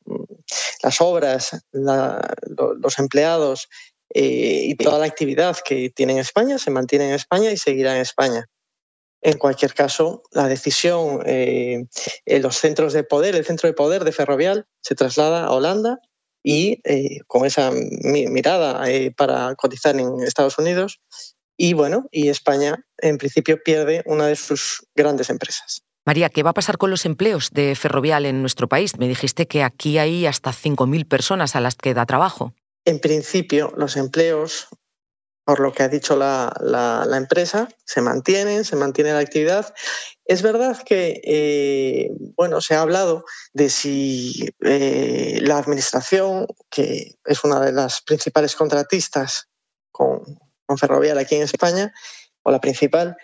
las 0.81 1.01
obras, 1.01 1.65
los 1.73 2.97
empleados 2.97 3.67
eh, 4.13 4.61
y 4.67 4.75
toda 4.75 4.99
la 4.99 5.05
actividad 5.05 5.57
que 5.65 5.89
tiene 5.89 6.13
en 6.13 6.19
España 6.19 6.57
se 6.57 6.71
mantiene 6.71 7.09
en 7.09 7.15
España 7.15 7.51
y 7.51 7.57
seguirá 7.57 7.93
en 7.95 8.01
España. 8.03 8.45
En 9.21 9.37
cualquier 9.37 9.73
caso, 9.73 10.23
la 10.31 10.47
decisión, 10.47 11.23
eh, 11.25 11.87
en 12.25 12.41
los 12.41 12.55
centros 12.55 12.93
de 12.93 13.03
poder, 13.03 13.35
el 13.35 13.43
centro 13.43 13.67
de 13.67 13.73
poder 13.73 14.05
de 14.05 14.13
Ferrovial 14.13 14.65
se 14.81 14.95
traslada 14.95 15.43
a 15.43 15.51
Holanda 15.51 15.99
y 16.45 16.79
eh, 16.83 17.21
con 17.25 17.45
esa 17.45 17.71
mirada 17.71 18.85
para 19.17 19.55
cotizar 19.55 19.99
en 19.99 20.21
Estados 20.21 20.59
Unidos. 20.59 21.01
Y 21.57 21.73
bueno, 21.73 22.07
y 22.11 22.29
España 22.29 22.85
en 22.99 23.17
principio 23.17 23.57
pierde 23.63 24.03
una 24.05 24.27
de 24.27 24.35
sus 24.35 24.85
grandes 24.93 25.31
empresas. 25.31 25.81
María, 26.05 26.29
¿qué 26.29 26.43
va 26.43 26.51
a 26.51 26.53
pasar 26.53 26.77
con 26.77 26.91
los 26.91 27.05
empleos 27.05 27.49
de 27.51 27.73
Ferrovial 27.73 28.27
en 28.27 28.41
nuestro 28.41 28.69
país? 28.69 28.99
Me 28.99 29.07
dijiste 29.07 29.47
que 29.47 29.63
aquí 29.63 29.97
hay 29.97 30.27
hasta 30.27 30.51
5.000 30.51 31.07
personas 31.07 31.55
a 31.55 31.61
las 31.61 31.75
que 31.75 31.95
da 31.95 32.05
trabajo. 32.05 32.53
En 32.85 32.99
principio, 32.99 33.73
los 33.75 33.97
empleos, 33.97 34.67
por 35.45 35.59
lo 35.59 35.71
que 35.71 35.83
ha 35.83 35.87
dicho 35.87 36.15
la, 36.17 37.07
empresa, 37.15 37.69
se 37.85 38.01
mantienen, 38.01 38.65
se 38.65 38.75
mantiene 38.75 39.13
la 39.13 39.19
actividad. 39.19 39.73
Es 40.25 40.41
verdad 40.41 40.81
que, 40.83 41.21
eh, 41.23 42.09
bueno, 42.35 42.61
se 42.61 42.73
ha 42.73 42.81
hablado 42.81 43.23
de 43.53 43.69
si 43.69 44.49
eh, 44.61 45.39
la 45.43 45.59
administración, 45.59 46.47
que 46.71 47.13
es 47.23 47.43
una 47.43 47.59
de 47.59 47.71
las 47.71 48.01
principales 48.01 48.55
contratistas 48.55 49.47
con, 49.91 50.23
Ferrovial 50.77 51.19
aquí 51.19 51.35
en 51.35 51.43
España, 51.43 51.93
o 52.41 52.49
la 52.49 52.59
principal, 52.59 53.15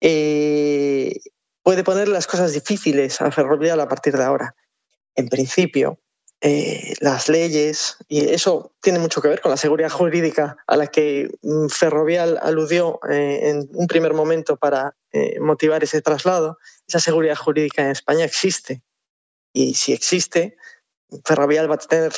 eh, 0.00 1.14
puede 1.62 1.84
poner 1.84 2.08
las 2.08 2.26
cosas 2.26 2.52
difíciles 2.52 3.20
a 3.20 3.30
Ferrovial 3.30 3.80
a 3.80 3.88
partir 3.88 4.16
de 4.16 4.24
ahora. 4.24 4.56
En 5.14 5.28
principio, 5.28 6.00
eh, 6.40 6.94
las 7.00 7.28
leyes, 7.28 7.96
y 8.06 8.28
eso 8.28 8.72
tiene 8.80 9.00
mucho 9.00 9.20
que 9.20 9.26
ver 9.26 9.40
con 9.40 9.50
la 9.50 9.56
seguridad 9.56 9.90
jurídica 9.90 10.56
a 10.68 10.76
la 10.76 10.86
que 10.86 11.30
mm, 11.42 11.66
Ferrovial 11.66 12.38
aludió 12.40 13.00
eh, 13.10 13.50
en 13.50 13.68
un 13.72 13.88
primer 13.88 14.14
momento 14.14 14.56
para 14.56 14.94
eh, 15.10 15.40
motivar 15.40 15.82
ese 15.82 16.00
traslado, 16.00 16.58
esa 16.86 17.00
seguridad 17.00 17.34
jurídica 17.34 17.82
en 17.82 17.90
España 17.90 18.24
existe. 18.24 18.82
Y 19.52 19.74
si 19.74 19.92
existe, 19.92 20.56
Ferrovial 21.24 21.68
va 21.68 21.74
a, 21.74 21.78
tener, 21.78 22.12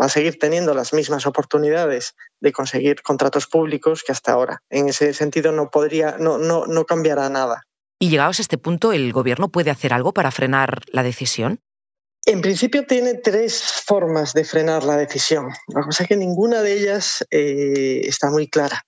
va 0.00 0.06
a 0.06 0.08
seguir 0.08 0.38
teniendo 0.38 0.72
las 0.72 0.94
mismas 0.94 1.26
oportunidades 1.26 2.14
de 2.40 2.52
conseguir 2.52 3.02
contratos 3.02 3.46
públicos 3.46 4.02
que 4.02 4.12
hasta 4.12 4.32
ahora. 4.32 4.62
En 4.70 4.88
ese 4.88 5.12
sentido 5.12 5.52
no 5.52 5.70
podría, 5.70 6.16
no, 6.18 6.38
no, 6.38 6.64
no 6.66 6.84
cambiará 6.86 7.28
nada. 7.28 7.64
Y 7.98 8.08
llegados 8.08 8.38
a 8.38 8.42
este 8.42 8.56
punto, 8.56 8.92
¿el 8.92 9.12
gobierno 9.12 9.48
puede 9.48 9.70
hacer 9.70 9.92
algo 9.92 10.12
para 10.12 10.30
frenar 10.30 10.82
la 10.92 11.02
decisión? 11.02 11.60
En 12.28 12.40
principio 12.40 12.84
tiene 12.84 13.14
tres 13.14 13.62
formas 13.62 14.34
de 14.34 14.44
frenar 14.44 14.82
la 14.82 14.96
decisión. 14.96 15.52
La 15.68 15.82
cosa 15.82 16.02
es 16.02 16.08
que 16.08 16.16
ninguna 16.16 16.60
de 16.60 16.72
ellas 16.72 17.24
eh, 17.30 18.00
está 18.02 18.30
muy 18.30 18.48
clara. 18.48 18.84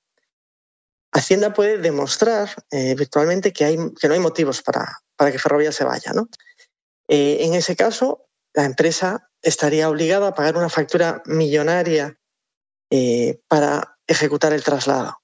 Hacienda 1.13 1.55
puede 1.55 1.79
demostrar 1.79 2.51
eh, 2.73 2.97
virtualmente 2.97 3.53
que, 3.53 3.77
no 3.77 4.13
hay 4.13 4.19
motivos 4.19 4.61
para, 4.63 5.31
que 5.31 5.39
Ferrovial 5.39 5.73
se 5.73 5.85
vaya. 5.85 6.13
Eh, 7.07 7.39
en 7.43 7.55
ese 7.55 7.77
caso, 7.77 8.27
la 8.55 8.65
empresa 8.65 9.31
estaría 9.41 9.89
obligada 9.89 10.29
a 10.29 10.35
pagar 10.35 10.57
una 10.57 10.69
factura 10.69 11.23
millonaria 11.25 12.19
para 13.47 13.99
ejecutar 14.09 14.53
el 14.53 14.65
traslado. 14.65 15.17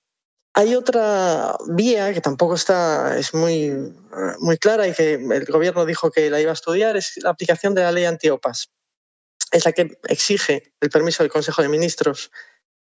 Hay 0.56 0.76
otra 0.76 1.56
vía 1.66 2.14
que 2.14 2.20
tampoco 2.20 2.54
está, 2.54 3.18
es 3.18 3.34
muy, 3.34 3.73
muy 4.38 4.56
clara 4.56 4.87
y 4.87 4.94
que 4.94 5.14
el 5.14 5.44
gobierno 5.46 5.84
dijo 5.84 6.12
que 6.12 6.30
la 6.30 6.40
iba 6.40 6.52
a 6.52 6.54
estudiar, 6.54 6.96
es 6.96 7.14
la 7.16 7.30
aplicación 7.30 7.75
de 7.75 7.82
la 7.82 7.90
ley 7.90 8.04
antiopas. 8.04 8.70
Es 9.50 9.64
la 9.64 9.73
que 9.73 9.99
exige 10.08 10.73
el 10.80 10.90
permiso 10.90 11.25
del 11.25 11.32
Consejo 11.32 11.61
de 11.61 11.68
Ministros 11.68 12.30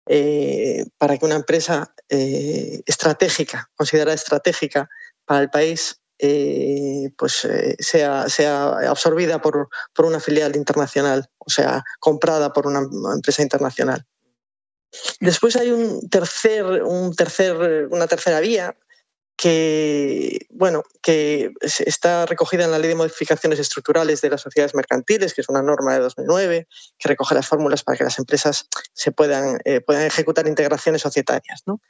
eh, 0.05 0.85
para 0.97 1.17
que 1.17 1.25
una 1.25 1.35
empresa 1.35 1.93
eh, 2.09 2.81
estratégica, 2.85 3.69
considerada 3.75 4.15
estratégica 4.15 4.89
para 5.25 5.39
el 5.39 5.49
país, 5.49 6.01
eh, 6.19 7.09
pues 7.17 7.47
sea, 7.79 8.27
sea 8.27 8.67
absorbida 8.89 9.41
por, 9.41 9.69
por 9.93 10.05
una 10.05 10.19
filial 10.19 10.57
internacional, 10.57 11.29
o 11.37 11.49
sea, 11.49 11.83
comprada 11.99 12.51
por 12.51 12.67
una 12.67 12.81
empresa 13.13 13.41
internacional. 13.41 14.05
Después 15.19 15.55
hay 15.55 15.71
un 15.71 16.09
tercer, 16.09 16.65
un 16.83 17.15
tercer, 17.15 17.87
una 17.89 18.07
tercera 18.07 18.39
vía 18.39 18.75
que, 19.37 20.45
bueno, 20.51 20.83
que 21.01 21.51
está 21.61 22.25
recogida 22.27 22.65
en 22.65 22.71
la 22.71 22.77
Ley 22.77 22.89
de 22.89 22.95
Modificaciones 22.95 23.57
Estructurales 23.57 24.21
de 24.21 24.29
las 24.29 24.41
Sociedades 24.41 24.75
Mercantiles, 24.75 25.33
que 25.33 25.41
es 25.41 25.49
una 25.49 25.63
norma 25.63 25.93
de 25.93 25.99
2009, 25.99 26.67
que 26.99 27.09
recoge 27.09 27.33
las 27.33 27.47
fórmulas 27.47 27.83
para 27.83 27.97
que 27.97 28.03
las 28.03 28.19
empresas 28.19 28.67
se 28.93 29.11
puedan, 29.11 29.59
eh, 29.65 29.81
puedan 29.81 30.05
ejecutar 30.05 30.47
integraciones 30.47 31.01
societarias. 31.01 31.63
¿no? 31.65 31.81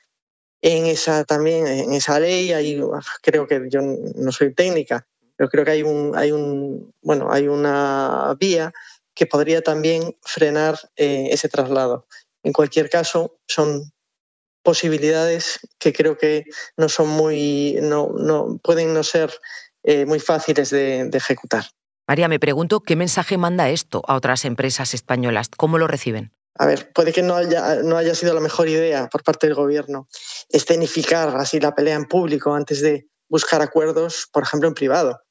En 0.62 0.86
esa 0.86 1.26
también, 1.26 1.68
en 1.68 1.92
esa 1.92 2.20
ley, 2.20 2.54
hay, 2.54 2.82
creo 3.22 3.48
que 3.48 3.68
yo 3.68 3.82
no 3.82 4.32
soy 4.32 4.54
técnica, 4.54 5.08
pero 5.36 5.50
creo 5.50 5.66
que 5.66 5.72
hay 5.72 5.84
un, 5.84 6.16
hay 6.16 6.32
un, 6.32 6.94
bueno, 7.02 7.34
hay 7.34 7.48
una 7.48 8.34
vía 8.40 8.72
que 9.14 9.26
podría 9.26 9.62
también 9.62 10.16
frenar 10.22 10.80
eh, 10.96 11.30
ese 11.32 11.50
traslado. 11.50 12.08
En 12.44 12.54
cualquier 12.54 12.90
caso, 12.90 13.38
son 13.48 13.92
posibilidades 14.64 15.60
que 15.80 15.94
creo 15.94 16.18
que 16.18 16.46
no 16.78 16.90
son 16.90 17.10
muy, 17.10 17.78
no, 17.82 18.12
no 18.18 18.60
pueden 18.64 18.94
no 18.94 19.04
ser 19.04 19.32
eh, 19.84 20.06
muy 20.06 20.20
fáciles 20.20 20.70
de, 20.70 21.10
ejecutar. 21.14 21.66
María, 22.08 22.28
me 22.28 22.40
pregunto 22.40 22.82
qué 22.82 22.96
mensaje 22.96 23.38
manda 23.38 23.70
esto 23.70 24.04
a 24.08 24.16
otras 24.16 24.46
empresas 24.46 24.94
españolas, 24.94 25.50
cómo 25.56 25.78
lo 25.78 25.88
reciben. 25.88 26.34
A 26.58 26.66
ver, 26.66 26.92
puede 26.92 27.14
que 27.14 27.24
no 27.24 27.36
haya, 27.36 27.78
no 27.84 27.98
haya 27.98 28.14
sido 28.14 28.34
la 28.34 28.42
mejor 28.42 28.68
idea 28.68 29.08
por 29.10 29.24
parte 29.24 29.48
del 29.48 29.56
gobierno 29.56 30.08
escenificar 30.50 31.36
así 31.38 31.60
la 31.60 31.74
pelea 31.74 31.96
en 31.96 32.06
público 32.06 32.54
antes 32.54 32.82
de 32.82 33.08
buscar 33.30 33.62
acuerdos, 33.62 34.28
por 34.32 34.44
ejemplo, 34.44 34.68
en 34.68 34.76
privado. 34.76 35.22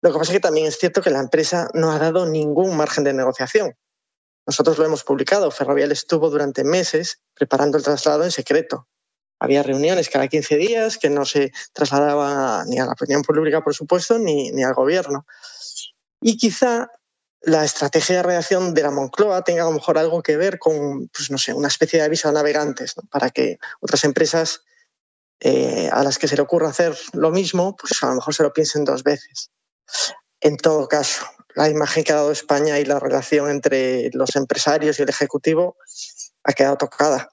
Lo 0.00 0.12
que 0.12 0.18
pasa 0.18 0.32
es 0.32 0.38
que 0.38 0.42
también 0.42 0.66
es 0.66 0.78
cierto 0.78 1.02
que 1.02 1.10
la 1.10 1.20
empresa 1.20 1.68
no 1.74 1.90
ha 1.90 1.98
dado 1.98 2.26
ningún 2.26 2.76
margen 2.76 3.04
de 3.04 3.12
negociación. 3.12 3.74
Nosotros 4.48 4.78
lo 4.78 4.86
hemos 4.86 5.04
publicado. 5.04 5.50
Ferrovial 5.50 5.92
estuvo 5.92 6.30
durante 6.30 6.64
meses 6.64 7.20
preparando 7.34 7.76
el 7.76 7.84
traslado 7.84 8.24
en 8.24 8.30
secreto. 8.30 8.88
Había 9.38 9.62
reuniones 9.62 10.08
cada 10.08 10.26
15 10.26 10.56
días 10.56 10.96
que 10.96 11.10
no 11.10 11.26
se 11.26 11.52
trasladaban 11.74 12.66
ni 12.70 12.78
a 12.78 12.86
la 12.86 12.92
opinión 12.92 13.20
pública, 13.20 13.62
por 13.62 13.74
supuesto, 13.74 14.18
ni, 14.18 14.50
ni 14.52 14.64
al 14.64 14.72
gobierno. 14.72 15.26
Y 16.22 16.38
quizá 16.38 16.90
la 17.42 17.62
estrategia 17.62 18.16
de 18.16 18.22
reacción 18.22 18.72
de 18.72 18.82
la 18.82 18.90
Moncloa 18.90 19.44
tenga 19.44 19.64
a 19.64 19.66
lo 19.66 19.72
mejor 19.72 19.98
algo 19.98 20.22
que 20.22 20.38
ver 20.38 20.58
con, 20.58 21.08
pues 21.08 21.30
no 21.30 21.36
sé, 21.36 21.52
una 21.52 21.68
especie 21.68 21.98
de 21.98 22.06
aviso 22.06 22.30
a 22.30 22.32
navegantes, 22.32 22.94
para 23.10 23.28
que 23.28 23.58
otras 23.80 24.02
empresas 24.04 24.62
eh, 25.40 25.90
a 25.92 26.02
las 26.02 26.16
que 26.16 26.26
se 26.26 26.36
le 26.36 26.42
ocurra 26.42 26.70
hacer 26.70 26.96
lo 27.12 27.30
mismo, 27.30 27.76
pues 27.76 28.02
a 28.02 28.06
lo 28.06 28.14
mejor 28.14 28.34
se 28.34 28.44
lo 28.44 28.52
piensen 28.54 28.86
dos 28.86 29.02
veces. 29.04 29.50
En 30.40 30.56
todo 30.56 30.88
caso, 30.88 31.26
la 31.54 31.68
imagen 31.68 32.04
que 32.04 32.12
ha 32.12 32.16
dado 32.16 32.32
España 32.32 32.78
y 32.78 32.84
la 32.84 32.98
relación 32.98 33.50
entre 33.50 34.10
los 34.12 34.36
empresarios 34.36 34.98
y 34.98 35.02
el 35.02 35.08
Ejecutivo 35.08 35.76
ha 36.44 36.52
quedado 36.52 36.76
tocada. 36.76 37.30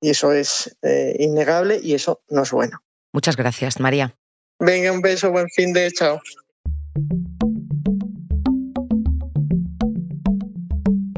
Y 0.00 0.10
eso 0.10 0.32
es 0.32 0.76
eh, 0.82 1.16
innegable 1.18 1.80
y 1.82 1.94
eso 1.94 2.22
no 2.28 2.42
es 2.42 2.50
bueno. 2.50 2.82
Muchas 3.12 3.36
gracias, 3.36 3.80
María. 3.80 4.16
Venga, 4.58 4.92
un 4.92 5.00
beso, 5.00 5.30
buen 5.30 5.48
fin 5.50 5.72
de 5.72 5.90
chao. 5.92 6.20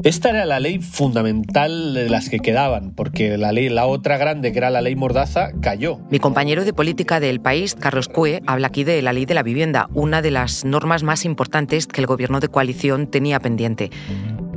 Esta 0.07 0.29
era 0.29 0.45
la 0.45 0.61
ley 0.61 0.79
fundamental 0.79 1.93
de 1.93 2.09
las 2.09 2.29
que 2.29 2.39
quedaban, 2.39 2.93
porque 2.95 3.37
la 3.37 3.51
ley, 3.51 3.67
la 3.67 3.85
otra 3.87 4.15
grande, 4.15 4.53
que 4.53 4.59
era 4.59 4.69
la 4.69 4.79
ley 4.79 4.95
Mordaza, 4.95 5.49
cayó. 5.61 5.99
Mi 6.09 6.17
compañero 6.17 6.63
de 6.63 6.71
política 6.71 7.19
del 7.19 7.41
país, 7.41 7.75
Carlos 7.75 8.07
Cue, 8.07 8.41
habla 8.47 8.67
aquí 8.67 8.85
de 8.85 9.01
la 9.01 9.11
ley 9.11 9.25
de 9.25 9.33
la 9.33 9.43
vivienda, 9.43 9.89
una 9.93 10.21
de 10.21 10.31
las 10.31 10.63
normas 10.63 11.03
más 11.03 11.25
importantes 11.25 11.87
que 11.87 11.99
el 11.99 12.07
gobierno 12.07 12.39
de 12.39 12.47
coalición 12.47 13.07
tenía 13.07 13.41
pendiente. 13.41 13.91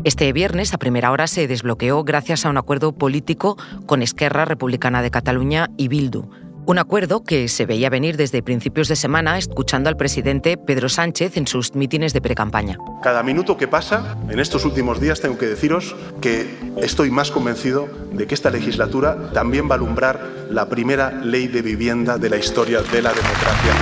Este 0.04 0.32
viernes, 0.32 0.72
a 0.72 0.78
primera 0.78 1.10
hora, 1.10 1.26
se 1.26 1.48
desbloqueó 1.48 2.04
gracias 2.04 2.46
a 2.46 2.50
un 2.50 2.56
acuerdo 2.56 2.92
político 2.92 3.58
con 3.86 4.02
Esquerra 4.02 4.44
Republicana 4.44 5.02
de 5.02 5.10
Cataluña 5.10 5.68
y 5.76 5.88
Bildu. 5.88 6.30
Un 6.70 6.78
acuerdo 6.78 7.24
que 7.24 7.48
se 7.48 7.66
veía 7.66 7.90
venir 7.90 8.16
desde 8.16 8.44
principios 8.44 8.86
de 8.86 8.94
semana 8.94 9.36
escuchando 9.38 9.88
al 9.88 9.96
presidente 9.96 10.56
Pedro 10.56 10.88
Sánchez 10.88 11.36
en 11.36 11.48
sus 11.48 11.74
mítines 11.74 12.12
de 12.12 12.20
precampaña. 12.20 12.78
Cada 13.02 13.24
minuto 13.24 13.56
que 13.56 13.66
pasa, 13.66 14.16
en 14.28 14.38
estos 14.38 14.64
últimos 14.64 15.00
días 15.00 15.20
tengo 15.20 15.36
que 15.36 15.46
deciros 15.46 15.96
que 16.20 16.48
estoy 16.76 17.10
más 17.10 17.32
convencido 17.32 17.88
de 18.12 18.28
que 18.28 18.34
esta 18.34 18.50
legislatura 18.50 19.32
también 19.32 19.68
va 19.68 19.72
a 19.72 19.78
alumbrar 19.78 20.24
la 20.48 20.68
primera 20.68 21.10
ley 21.10 21.48
de 21.48 21.60
vivienda 21.62 22.18
de 22.18 22.30
la 22.30 22.36
historia 22.36 22.82
de 22.82 23.02
la 23.02 23.12
democracia. 23.14 23.72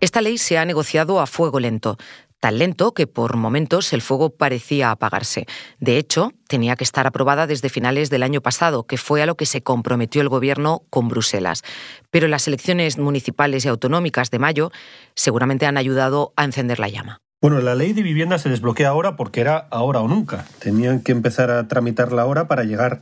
Esta 0.00 0.20
ley 0.20 0.38
se 0.38 0.58
ha 0.58 0.64
negociado 0.64 1.20
a 1.20 1.26
fuego 1.26 1.60
lento, 1.60 1.98
tan 2.40 2.58
lento 2.58 2.92
que 2.92 3.06
por 3.06 3.36
momentos 3.36 3.92
el 3.92 4.02
fuego 4.02 4.30
parecía 4.30 4.90
apagarse. 4.90 5.46
De 5.80 5.98
hecho, 5.98 6.32
tenía 6.48 6.76
que 6.76 6.84
estar 6.84 7.06
aprobada 7.06 7.46
desde 7.46 7.68
finales 7.68 8.10
del 8.10 8.22
año 8.22 8.40
pasado, 8.40 8.86
que 8.86 8.96
fue 8.96 9.22
a 9.22 9.26
lo 9.26 9.36
que 9.36 9.46
se 9.46 9.62
comprometió 9.62 10.22
el 10.22 10.28
Gobierno 10.28 10.82
con 10.90 11.08
Bruselas. 11.08 11.62
Pero 12.10 12.28
las 12.28 12.46
elecciones 12.48 12.98
municipales 12.98 13.64
y 13.64 13.68
autonómicas 13.68 14.30
de 14.30 14.38
mayo 14.38 14.70
seguramente 15.14 15.66
han 15.66 15.76
ayudado 15.76 16.32
a 16.36 16.44
encender 16.44 16.78
la 16.78 16.88
llama. 16.88 17.20
Bueno, 17.40 17.60
la 17.60 17.76
ley 17.76 17.92
de 17.92 18.02
vivienda 18.02 18.36
se 18.38 18.48
desbloquea 18.48 18.88
ahora 18.88 19.14
porque 19.14 19.40
era 19.40 19.68
ahora 19.70 20.00
o 20.00 20.08
nunca. 20.08 20.44
Tenían 20.58 21.00
que 21.00 21.12
empezar 21.12 21.52
a 21.52 21.68
tramitarla 21.68 22.22
ahora 22.22 22.48
para 22.48 22.64
llegar 22.64 23.00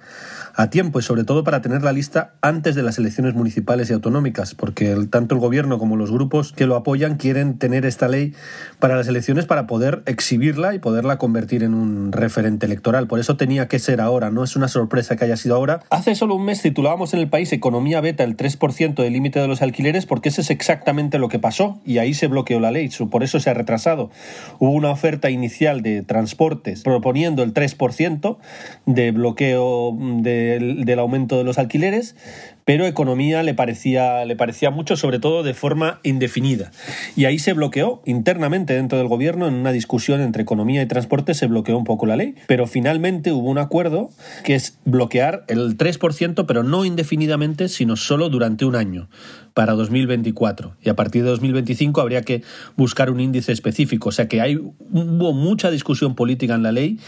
a 0.56 0.70
tiempo 0.70 0.98
y 0.98 1.02
sobre 1.02 1.24
todo 1.24 1.44
para 1.44 1.60
tener 1.60 1.82
la 1.82 1.92
lista 1.92 2.34
antes 2.40 2.74
de 2.74 2.82
las 2.82 2.96
elecciones 2.96 3.34
municipales 3.34 3.90
y 3.90 3.92
autonómicas, 3.92 4.54
porque 4.54 4.96
tanto 5.10 5.34
el 5.34 5.40
gobierno 5.40 5.78
como 5.78 5.96
los 5.96 6.10
grupos 6.10 6.52
que 6.52 6.66
lo 6.66 6.76
apoyan 6.76 7.16
quieren 7.16 7.58
tener 7.58 7.84
esta 7.84 8.08
ley 8.08 8.32
para 8.78 8.96
las 8.96 9.06
elecciones 9.06 9.44
para 9.44 9.66
poder 9.66 10.02
exhibirla 10.06 10.74
y 10.74 10.78
poderla 10.78 11.18
convertir 11.18 11.62
en 11.62 11.74
un 11.74 12.10
referente 12.10 12.64
electoral. 12.64 13.06
Por 13.06 13.20
eso 13.20 13.36
tenía 13.36 13.68
que 13.68 13.78
ser 13.78 14.00
ahora, 14.00 14.30
no 14.30 14.42
es 14.42 14.56
una 14.56 14.68
sorpresa 14.68 15.16
que 15.16 15.26
haya 15.26 15.36
sido 15.36 15.56
ahora. 15.56 15.80
Hace 15.90 16.14
solo 16.14 16.34
un 16.34 16.46
mes 16.46 16.62
titulábamos 16.62 17.12
en 17.12 17.20
el 17.20 17.28
país 17.28 17.52
Economía 17.52 18.00
beta 18.00 18.24
el 18.24 18.36
3% 18.36 18.94
del 18.94 19.12
límite 19.12 19.40
de 19.40 19.48
los 19.48 19.60
alquileres 19.60 20.06
porque 20.06 20.30
eso 20.30 20.40
es 20.40 20.50
exactamente 20.50 21.18
lo 21.18 21.28
que 21.28 21.38
pasó 21.38 21.80
y 21.84 21.98
ahí 21.98 22.14
se 22.14 22.28
bloqueó 22.28 22.60
la 22.60 22.70
ley, 22.70 22.88
por 23.10 23.22
eso 23.22 23.40
se 23.40 23.50
ha 23.50 23.54
retrasado. 23.54 24.10
Hubo 24.58 24.70
una 24.70 24.90
oferta 24.90 25.28
inicial 25.28 25.82
de 25.82 26.02
transportes 26.02 26.82
proponiendo 26.82 27.42
el 27.42 27.52
3% 27.52 28.38
de 28.86 29.10
bloqueo 29.10 29.96
de 29.98 30.45
del, 30.46 30.98
aumento 30.98 31.38
de 31.38 31.44
los 31.44 31.58
alquileres, 31.58 32.16
pero 32.64 32.86
economía 32.86 33.42
le 33.42 33.54
parecía, 33.54 34.24
le 34.24 34.36
parecía 34.36 34.70
mucho, 34.70 34.96
sobre 34.96 35.18
todo 35.18 35.42
de 35.42 35.54
forma 35.54 36.00
indefinida. 36.02 36.70
Y 37.16 37.26
ahí 37.26 37.38
se 37.38 37.52
bloqueó 37.52 38.02
internamente 38.04 38.74
dentro 38.74 38.98
del 38.98 39.08
gobierno, 39.08 39.46
en 39.46 39.54
una 39.54 39.72
discusión 39.72 40.20
entre 40.20 40.42
economía 40.42 40.82
y 40.82 40.86
transporte, 40.86 41.34
se 41.34 41.46
bloqueó 41.46 41.76
un 41.76 41.84
poco 41.84 42.06
la 42.06 42.16
ley, 42.16 42.34
pero 42.46 42.66
finalmente 42.66 43.32
hubo 43.32 43.50
un 43.50 43.58
acuerdo 43.58 44.10
que 44.44 44.54
es 44.54 44.78
bloquear 44.84 45.44
el 45.48 45.76
3%, 45.76 46.46
pero 46.46 46.62
no 46.62 46.84
indefinidamente, 46.84 47.68
sino 47.68 47.96
solo 47.96 48.28
durante 48.28 48.64
un 48.64 48.76
año 48.76 49.08
para 49.56 49.72
2024 49.72 50.76
y 50.82 50.90
a 50.90 50.96
partir 50.96 51.22
de 51.22 51.30
2025 51.30 52.02
habría 52.02 52.20
que 52.20 52.42
buscar 52.76 53.10
un 53.10 53.20
índice 53.20 53.52
específico. 53.52 54.10
O 54.10 54.12
sea 54.12 54.28
que 54.28 54.42
hay, 54.42 54.56
hubo 54.56 55.32
mucha 55.32 55.70
discusión 55.70 56.14
política 56.14 56.54
en 56.54 56.62
la 56.62 56.72
ley 56.72 56.98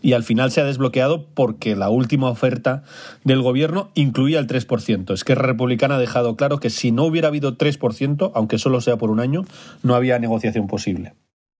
y 0.00 0.14
al 0.14 0.22
final 0.24 0.50
se 0.50 0.62
ha 0.62 0.64
desbloqueado 0.64 1.26
porque 1.34 1.76
la 1.76 1.90
última 1.90 2.30
oferta 2.30 2.82
del 3.24 3.42
gobierno 3.42 3.90
incluía 3.94 4.38
el 4.38 4.46
3%. 4.46 5.12
Es 5.12 5.22
que 5.22 5.34
Republicana 5.34 5.96
ha 5.96 5.98
dejado 5.98 6.34
claro 6.34 6.60
que 6.60 6.70
si 6.70 6.92
no 6.92 7.04
hubiera 7.04 7.28
habido 7.28 7.58
3%, 7.58 8.32
aunque 8.34 8.56
solo 8.56 8.80
sea 8.80 8.96
por 8.96 9.10
un 9.10 9.20
año, 9.20 9.44
no 9.82 9.94
había 9.94 10.18
negociación 10.18 10.66
posible. 10.66 11.12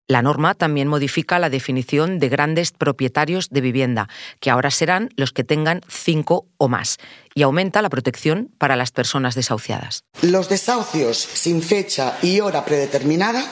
La 0.08 0.22
norma 0.22 0.54
también 0.54 0.88
modifica 0.88 1.38
la 1.38 1.50
definición 1.50 2.18
de 2.18 2.30
grandes 2.30 2.72
propietarios 2.72 3.50
de 3.50 3.60
vivienda, 3.60 4.08
que 4.40 4.48
ahora 4.50 4.70
serán 4.70 5.10
los 5.16 5.32
que 5.32 5.44
tengan 5.44 5.82
cinco 5.86 6.46
o 6.56 6.68
más, 6.68 6.96
y 7.34 7.42
aumenta 7.42 7.82
la 7.82 7.90
protección 7.90 8.50
para 8.56 8.74
las 8.74 8.90
personas 8.90 9.34
desahuciadas. 9.34 10.04
Los 10.22 10.48
desahucios 10.48 11.18
sin 11.18 11.60
fecha 11.60 12.16
y 12.22 12.40
hora 12.40 12.64
predeterminada 12.64 13.44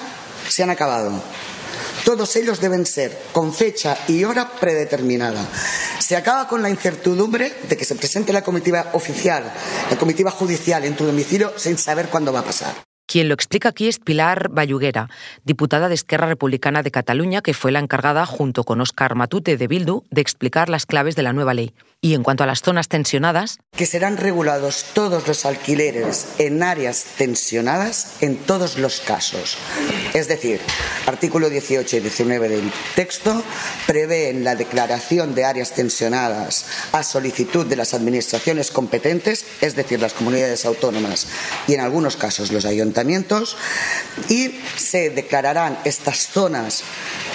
se 0.48 0.62
han 0.62 0.70
acabado. 0.70 1.22
Todos 2.06 2.34
ellos 2.36 2.58
deben 2.58 2.86
ser 2.86 3.20
con 3.32 3.52
fecha 3.52 3.98
y 4.08 4.24
hora 4.24 4.48
predeterminada. 4.48 5.46
Se 5.98 6.16
acaba 6.16 6.48
con 6.48 6.62
la 6.62 6.70
incertidumbre 6.70 7.52
de 7.68 7.76
que 7.76 7.84
se 7.84 7.96
presente 7.96 8.32
la 8.32 8.42
comitiva 8.42 8.86
oficial, 8.94 9.52
la 9.90 9.98
comitiva 9.98 10.30
judicial 10.30 10.86
en 10.86 10.96
tu 10.96 11.04
domicilio 11.04 11.52
sin 11.56 11.76
saber 11.76 12.08
cuándo 12.08 12.32
va 12.32 12.40
a 12.40 12.44
pasar. 12.44 12.85
Quien 13.06 13.28
lo 13.28 13.34
explica 13.34 13.68
aquí 13.68 13.86
es 13.86 14.00
Pilar 14.00 14.48
Bayuguera, 14.50 15.08
diputada 15.44 15.88
de 15.88 15.94
Esquerra 15.94 16.26
Republicana 16.26 16.82
de 16.82 16.90
Cataluña, 16.90 17.40
que 17.40 17.54
fue 17.54 17.70
la 17.70 17.78
encargada, 17.78 18.26
junto 18.26 18.64
con 18.64 18.80
Óscar 18.80 19.14
Matute 19.14 19.56
de 19.56 19.68
Bildu, 19.68 20.02
de 20.10 20.20
explicar 20.20 20.68
las 20.68 20.86
claves 20.86 21.14
de 21.14 21.22
la 21.22 21.32
nueva 21.32 21.54
ley. 21.54 21.72
Y 22.06 22.14
en 22.14 22.22
cuanto 22.22 22.44
a 22.44 22.46
las 22.46 22.62
zonas 22.62 22.86
tensionadas... 22.86 23.58
Que 23.76 23.84
serán 23.84 24.16
regulados 24.16 24.84
todos 24.94 25.26
los 25.26 25.44
alquileres 25.44 26.28
en 26.38 26.62
áreas 26.62 27.04
tensionadas 27.18 28.18
en 28.20 28.36
todos 28.36 28.78
los 28.78 29.00
casos. 29.00 29.58
Es 30.14 30.28
decir, 30.28 30.60
artículo 31.06 31.50
18 31.50 31.96
y 31.96 31.98
19 31.98 32.48
del 32.48 32.72
texto 32.94 33.42
prevén 33.88 34.44
la 34.44 34.54
declaración 34.54 35.34
de 35.34 35.46
áreas 35.46 35.72
tensionadas 35.72 36.66
a 36.92 37.02
solicitud 37.02 37.66
de 37.66 37.74
las 37.74 37.92
administraciones 37.92 38.70
competentes, 38.70 39.44
es 39.60 39.74
decir, 39.74 40.00
las 40.00 40.12
comunidades 40.12 40.64
autónomas 40.64 41.26
y 41.66 41.74
en 41.74 41.80
algunos 41.80 42.16
casos 42.16 42.52
los 42.52 42.66
ayuntamientos, 42.66 43.56
y 44.28 44.60
se 44.76 45.10
declararán 45.10 45.76
estas 45.84 46.28
zonas 46.28 46.84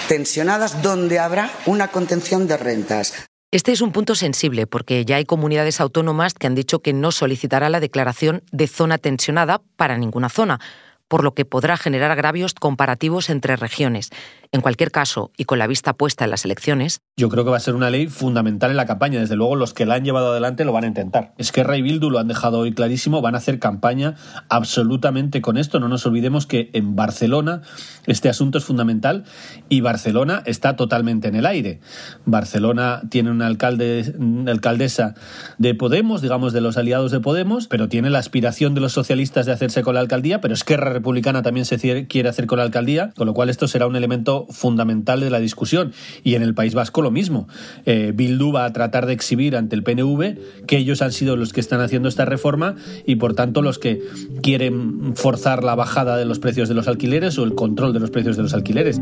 tensionadas 0.08 0.82
donde 0.82 1.20
habrá 1.20 1.52
una 1.66 1.90
contención 1.92 2.48
de 2.48 2.56
rentas. 2.56 3.31
Este 3.54 3.74
es 3.74 3.82
un 3.82 3.92
punto 3.92 4.16
sensible 4.16 4.66
porque 4.66 5.04
ya 5.04 5.18
hay 5.18 5.26
comunidades 5.26 5.82
autónomas 5.82 6.34
que 6.34 6.48
han 6.48 6.56
dicho 6.56 6.80
que 6.80 6.94
no 6.94 7.12
solicitará 7.12 7.68
la 7.70 7.82
declaración 7.82 8.44
de 8.54 8.66
zona 8.66 8.98
tensionada 8.98 9.62
para 9.76 9.98
ninguna 9.98 10.30
zona, 10.30 10.62
por 11.10 11.26
lo 11.26 11.34
que 11.34 11.44
podrá 11.44 11.76
generar 11.76 12.12
agravios 12.12 12.54
comparativos 12.54 13.30
entre 13.30 13.58
regiones. 13.58 14.10
En 14.54 14.60
cualquier 14.60 14.92
caso, 14.92 15.32
y 15.38 15.46
con 15.46 15.60
la 15.60 15.68
vista 15.68 15.94
puesta 15.94 16.26
en 16.26 16.30
las 16.30 16.44
elecciones... 16.44 17.00
Yo 17.16 17.30
creo 17.30 17.46
que 17.46 17.52
va 17.52 17.58
a 17.58 17.62
ser 17.62 17.74
una 17.74 17.90
ley 17.90 18.08
fundamental 18.08 18.70
en 18.70 18.76
la 18.76 18.86
campaña. 18.86 19.22
Desde 19.22 19.38
luego, 19.38 19.56
los 19.56 19.74
que 19.74 19.86
la 19.86 19.96
han 19.96 20.04
llevado 20.04 20.32
adelante 20.32 20.66
lo 20.66 20.74
van 20.74 20.84
a 20.84 20.88
intentar. 20.88 21.34
Es 21.38 21.54
que 21.54 21.64
Ray 21.64 21.82
Bildu 21.82 22.10
lo 22.10 22.20
han 22.20 22.28
dejado 22.28 22.60
hoy 22.60 22.74
clarísimo, 22.74 23.22
van 23.22 23.36
a 23.36 23.38
hacer 23.38 23.60
campaña 23.60 24.16
absolutamente 24.50 25.42
con 25.42 25.58
esto. 25.58 25.80
No 25.80 25.88
nos 25.88 26.06
olvidemos 26.06 26.48
que 26.48 26.70
en 26.74 26.98
Barcelona 26.98 27.62
este 28.08 28.28
asunto 28.28 28.58
es 28.58 28.66
fundamental 28.66 29.24
y 29.70 29.80
Barcelona 29.80 30.44
está 30.46 30.76
totalmente 30.76 31.30
en 31.30 31.36
el 31.36 31.46
aire. 31.46 31.80
Barcelona 32.26 33.04
tiene 33.10 33.32
una, 33.32 33.48
alcalde, 33.48 34.14
alcaldesa 34.48 35.16
de 35.60 35.76
Podemos, 35.76 36.22
digamos 36.22 36.52
de 36.52 36.60
los 36.60 36.76
aliados 36.76 37.12
de 37.12 37.22
Podemos, 37.22 37.68
pero 37.68 37.88
tiene 37.88 38.10
la 38.10 38.20
aspiración 38.20 38.74
de 38.74 38.82
los 38.82 38.92
socialistas 38.92 39.46
de 39.46 39.54
hacerse 39.54 39.82
con 39.82 39.96
la 39.96 40.02
alcaldía, 40.02 40.42
pero 40.42 40.54
Esquerra 40.54 40.92
Republicana 40.92 41.42
también 41.42 41.66
se 41.66 42.08
quiere 42.08 42.28
hacer 42.28 42.48
con 42.48 42.58
la 42.58 42.64
alcaldía, 42.64 43.12
con 43.16 43.28
lo 43.28 43.34
cual 43.34 43.50
esto 43.50 43.70
será 43.70 43.88
un 43.88 43.96
fundamental 44.50 45.20
de 45.20 45.30
la 45.30 45.40
discusión. 45.40 45.94
Y 46.24 46.36
en 46.36 46.44
el 46.44 46.54
País 46.54 46.74
Vasco 46.74 47.02
lo 47.02 47.12
mismo. 47.12 47.48
Eh, 47.86 48.12
Bildu 48.16 48.52
va 48.52 48.66
a 48.66 48.74
tratar 48.74 49.06
de 49.06 49.14
exhibir 49.14 49.56
ante 49.56 49.76
el 49.76 49.84
PNV 49.84 50.66
que 50.68 50.78
ellos 50.78 51.02
han 51.02 51.12
sido 51.12 51.36
los 51.36 51.54
que 51.54 51.60
están 51.60 51.82
haciendo 51.82 52.10
esta 52.10 52.26
reforma 52.26 52.76
y 53.06 53.16
por 53.16 53.34
tanto 53.34 53.62
los 53.62 53.80
que 53.80 54.02
quieren 54.42 55.16
forzar 55.16 55.64
la 55.64 55.76
bajada 55.76 56.18
de 56.18 56.26
los 56.26 56.40
precios 56.40 56.70
de 56.70 56.76
los 56.76 56.88
alquileres 56.88 57.38
o 57.38 57.44
el 57.44 57.56
control 57.56 57.94
de 57.94 58.00
los 58.00 58.12
precios 58.12 58.38
de 58.38 58.44
los 58.44 58.54
alquileres. 58.54 59.02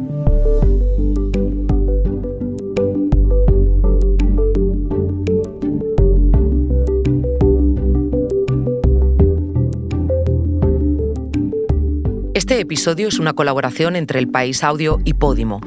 Este 12.40 12.58
episodio 12.62 13.10
es 13.10 13.20
una 13.20 13.34
colaboración 13.34 13.98
entre 13.98 14.18
El 14.18 14.30
País 14.30 14.64
Audio 14.64 15.00
y 15.04 15.16
Podimo. 15.16 15.60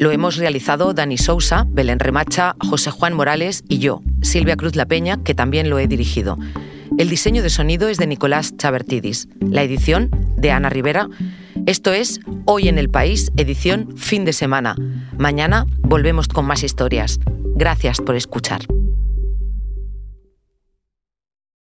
Lo 0.00 0.10
hemos 0.10 0.36
realizado 0.36 0.92
Dani 0.92 1.16
Sousa, 1.16 1.64
Belén 1.68 2.00
Remacha, 2.00 2.56
José 2.58 2.90
Juan 2.90 3.14
Morales 3.14 3.62
y 3.68 3.78
yo, 3.78 4.02
Silvia 4.20 4.56
Cruz 4.56 4.74
La 4.74 4.86
Peña, 4.86 5.22
que 5.22 5.36
también 5.36 5.70
lo 5.70 5.78
he 5.78 5.86
dirigido. 5.86 6.36
El 6.98 7.08
diseño 7.08 7.40
de 7.40 7.50
sonido 7.50 7.86
es 7.86 7.98
de 7.98 8.08
Nicolás 8.08 8.56
Chabertidis, 8.56 9.28
la 9.40 9.62
edición 9.62 10.10
de 10.36 10.50
Ana 10.50 10.70
Rivera. 10.70 11.08
Esto 11.66 11.92
es 11.92 12.18
Hoy 12.46 12.66
en 12.66 12.78
el 12.78 12.88
País, 12.88 13.30
edición 13.36 13.96
fin 13.96 14.24
de 14.24 14.32
semana. 14.32 14.74
Mañana 15.18 15.66
volvemos 15.82 16.26
con 16.26 16.46
más 16.46 16.64
historias. 16.64 17.20
Gracias 17.54 18.00
por 18.00 18.16
escuchar. 18.16 18.62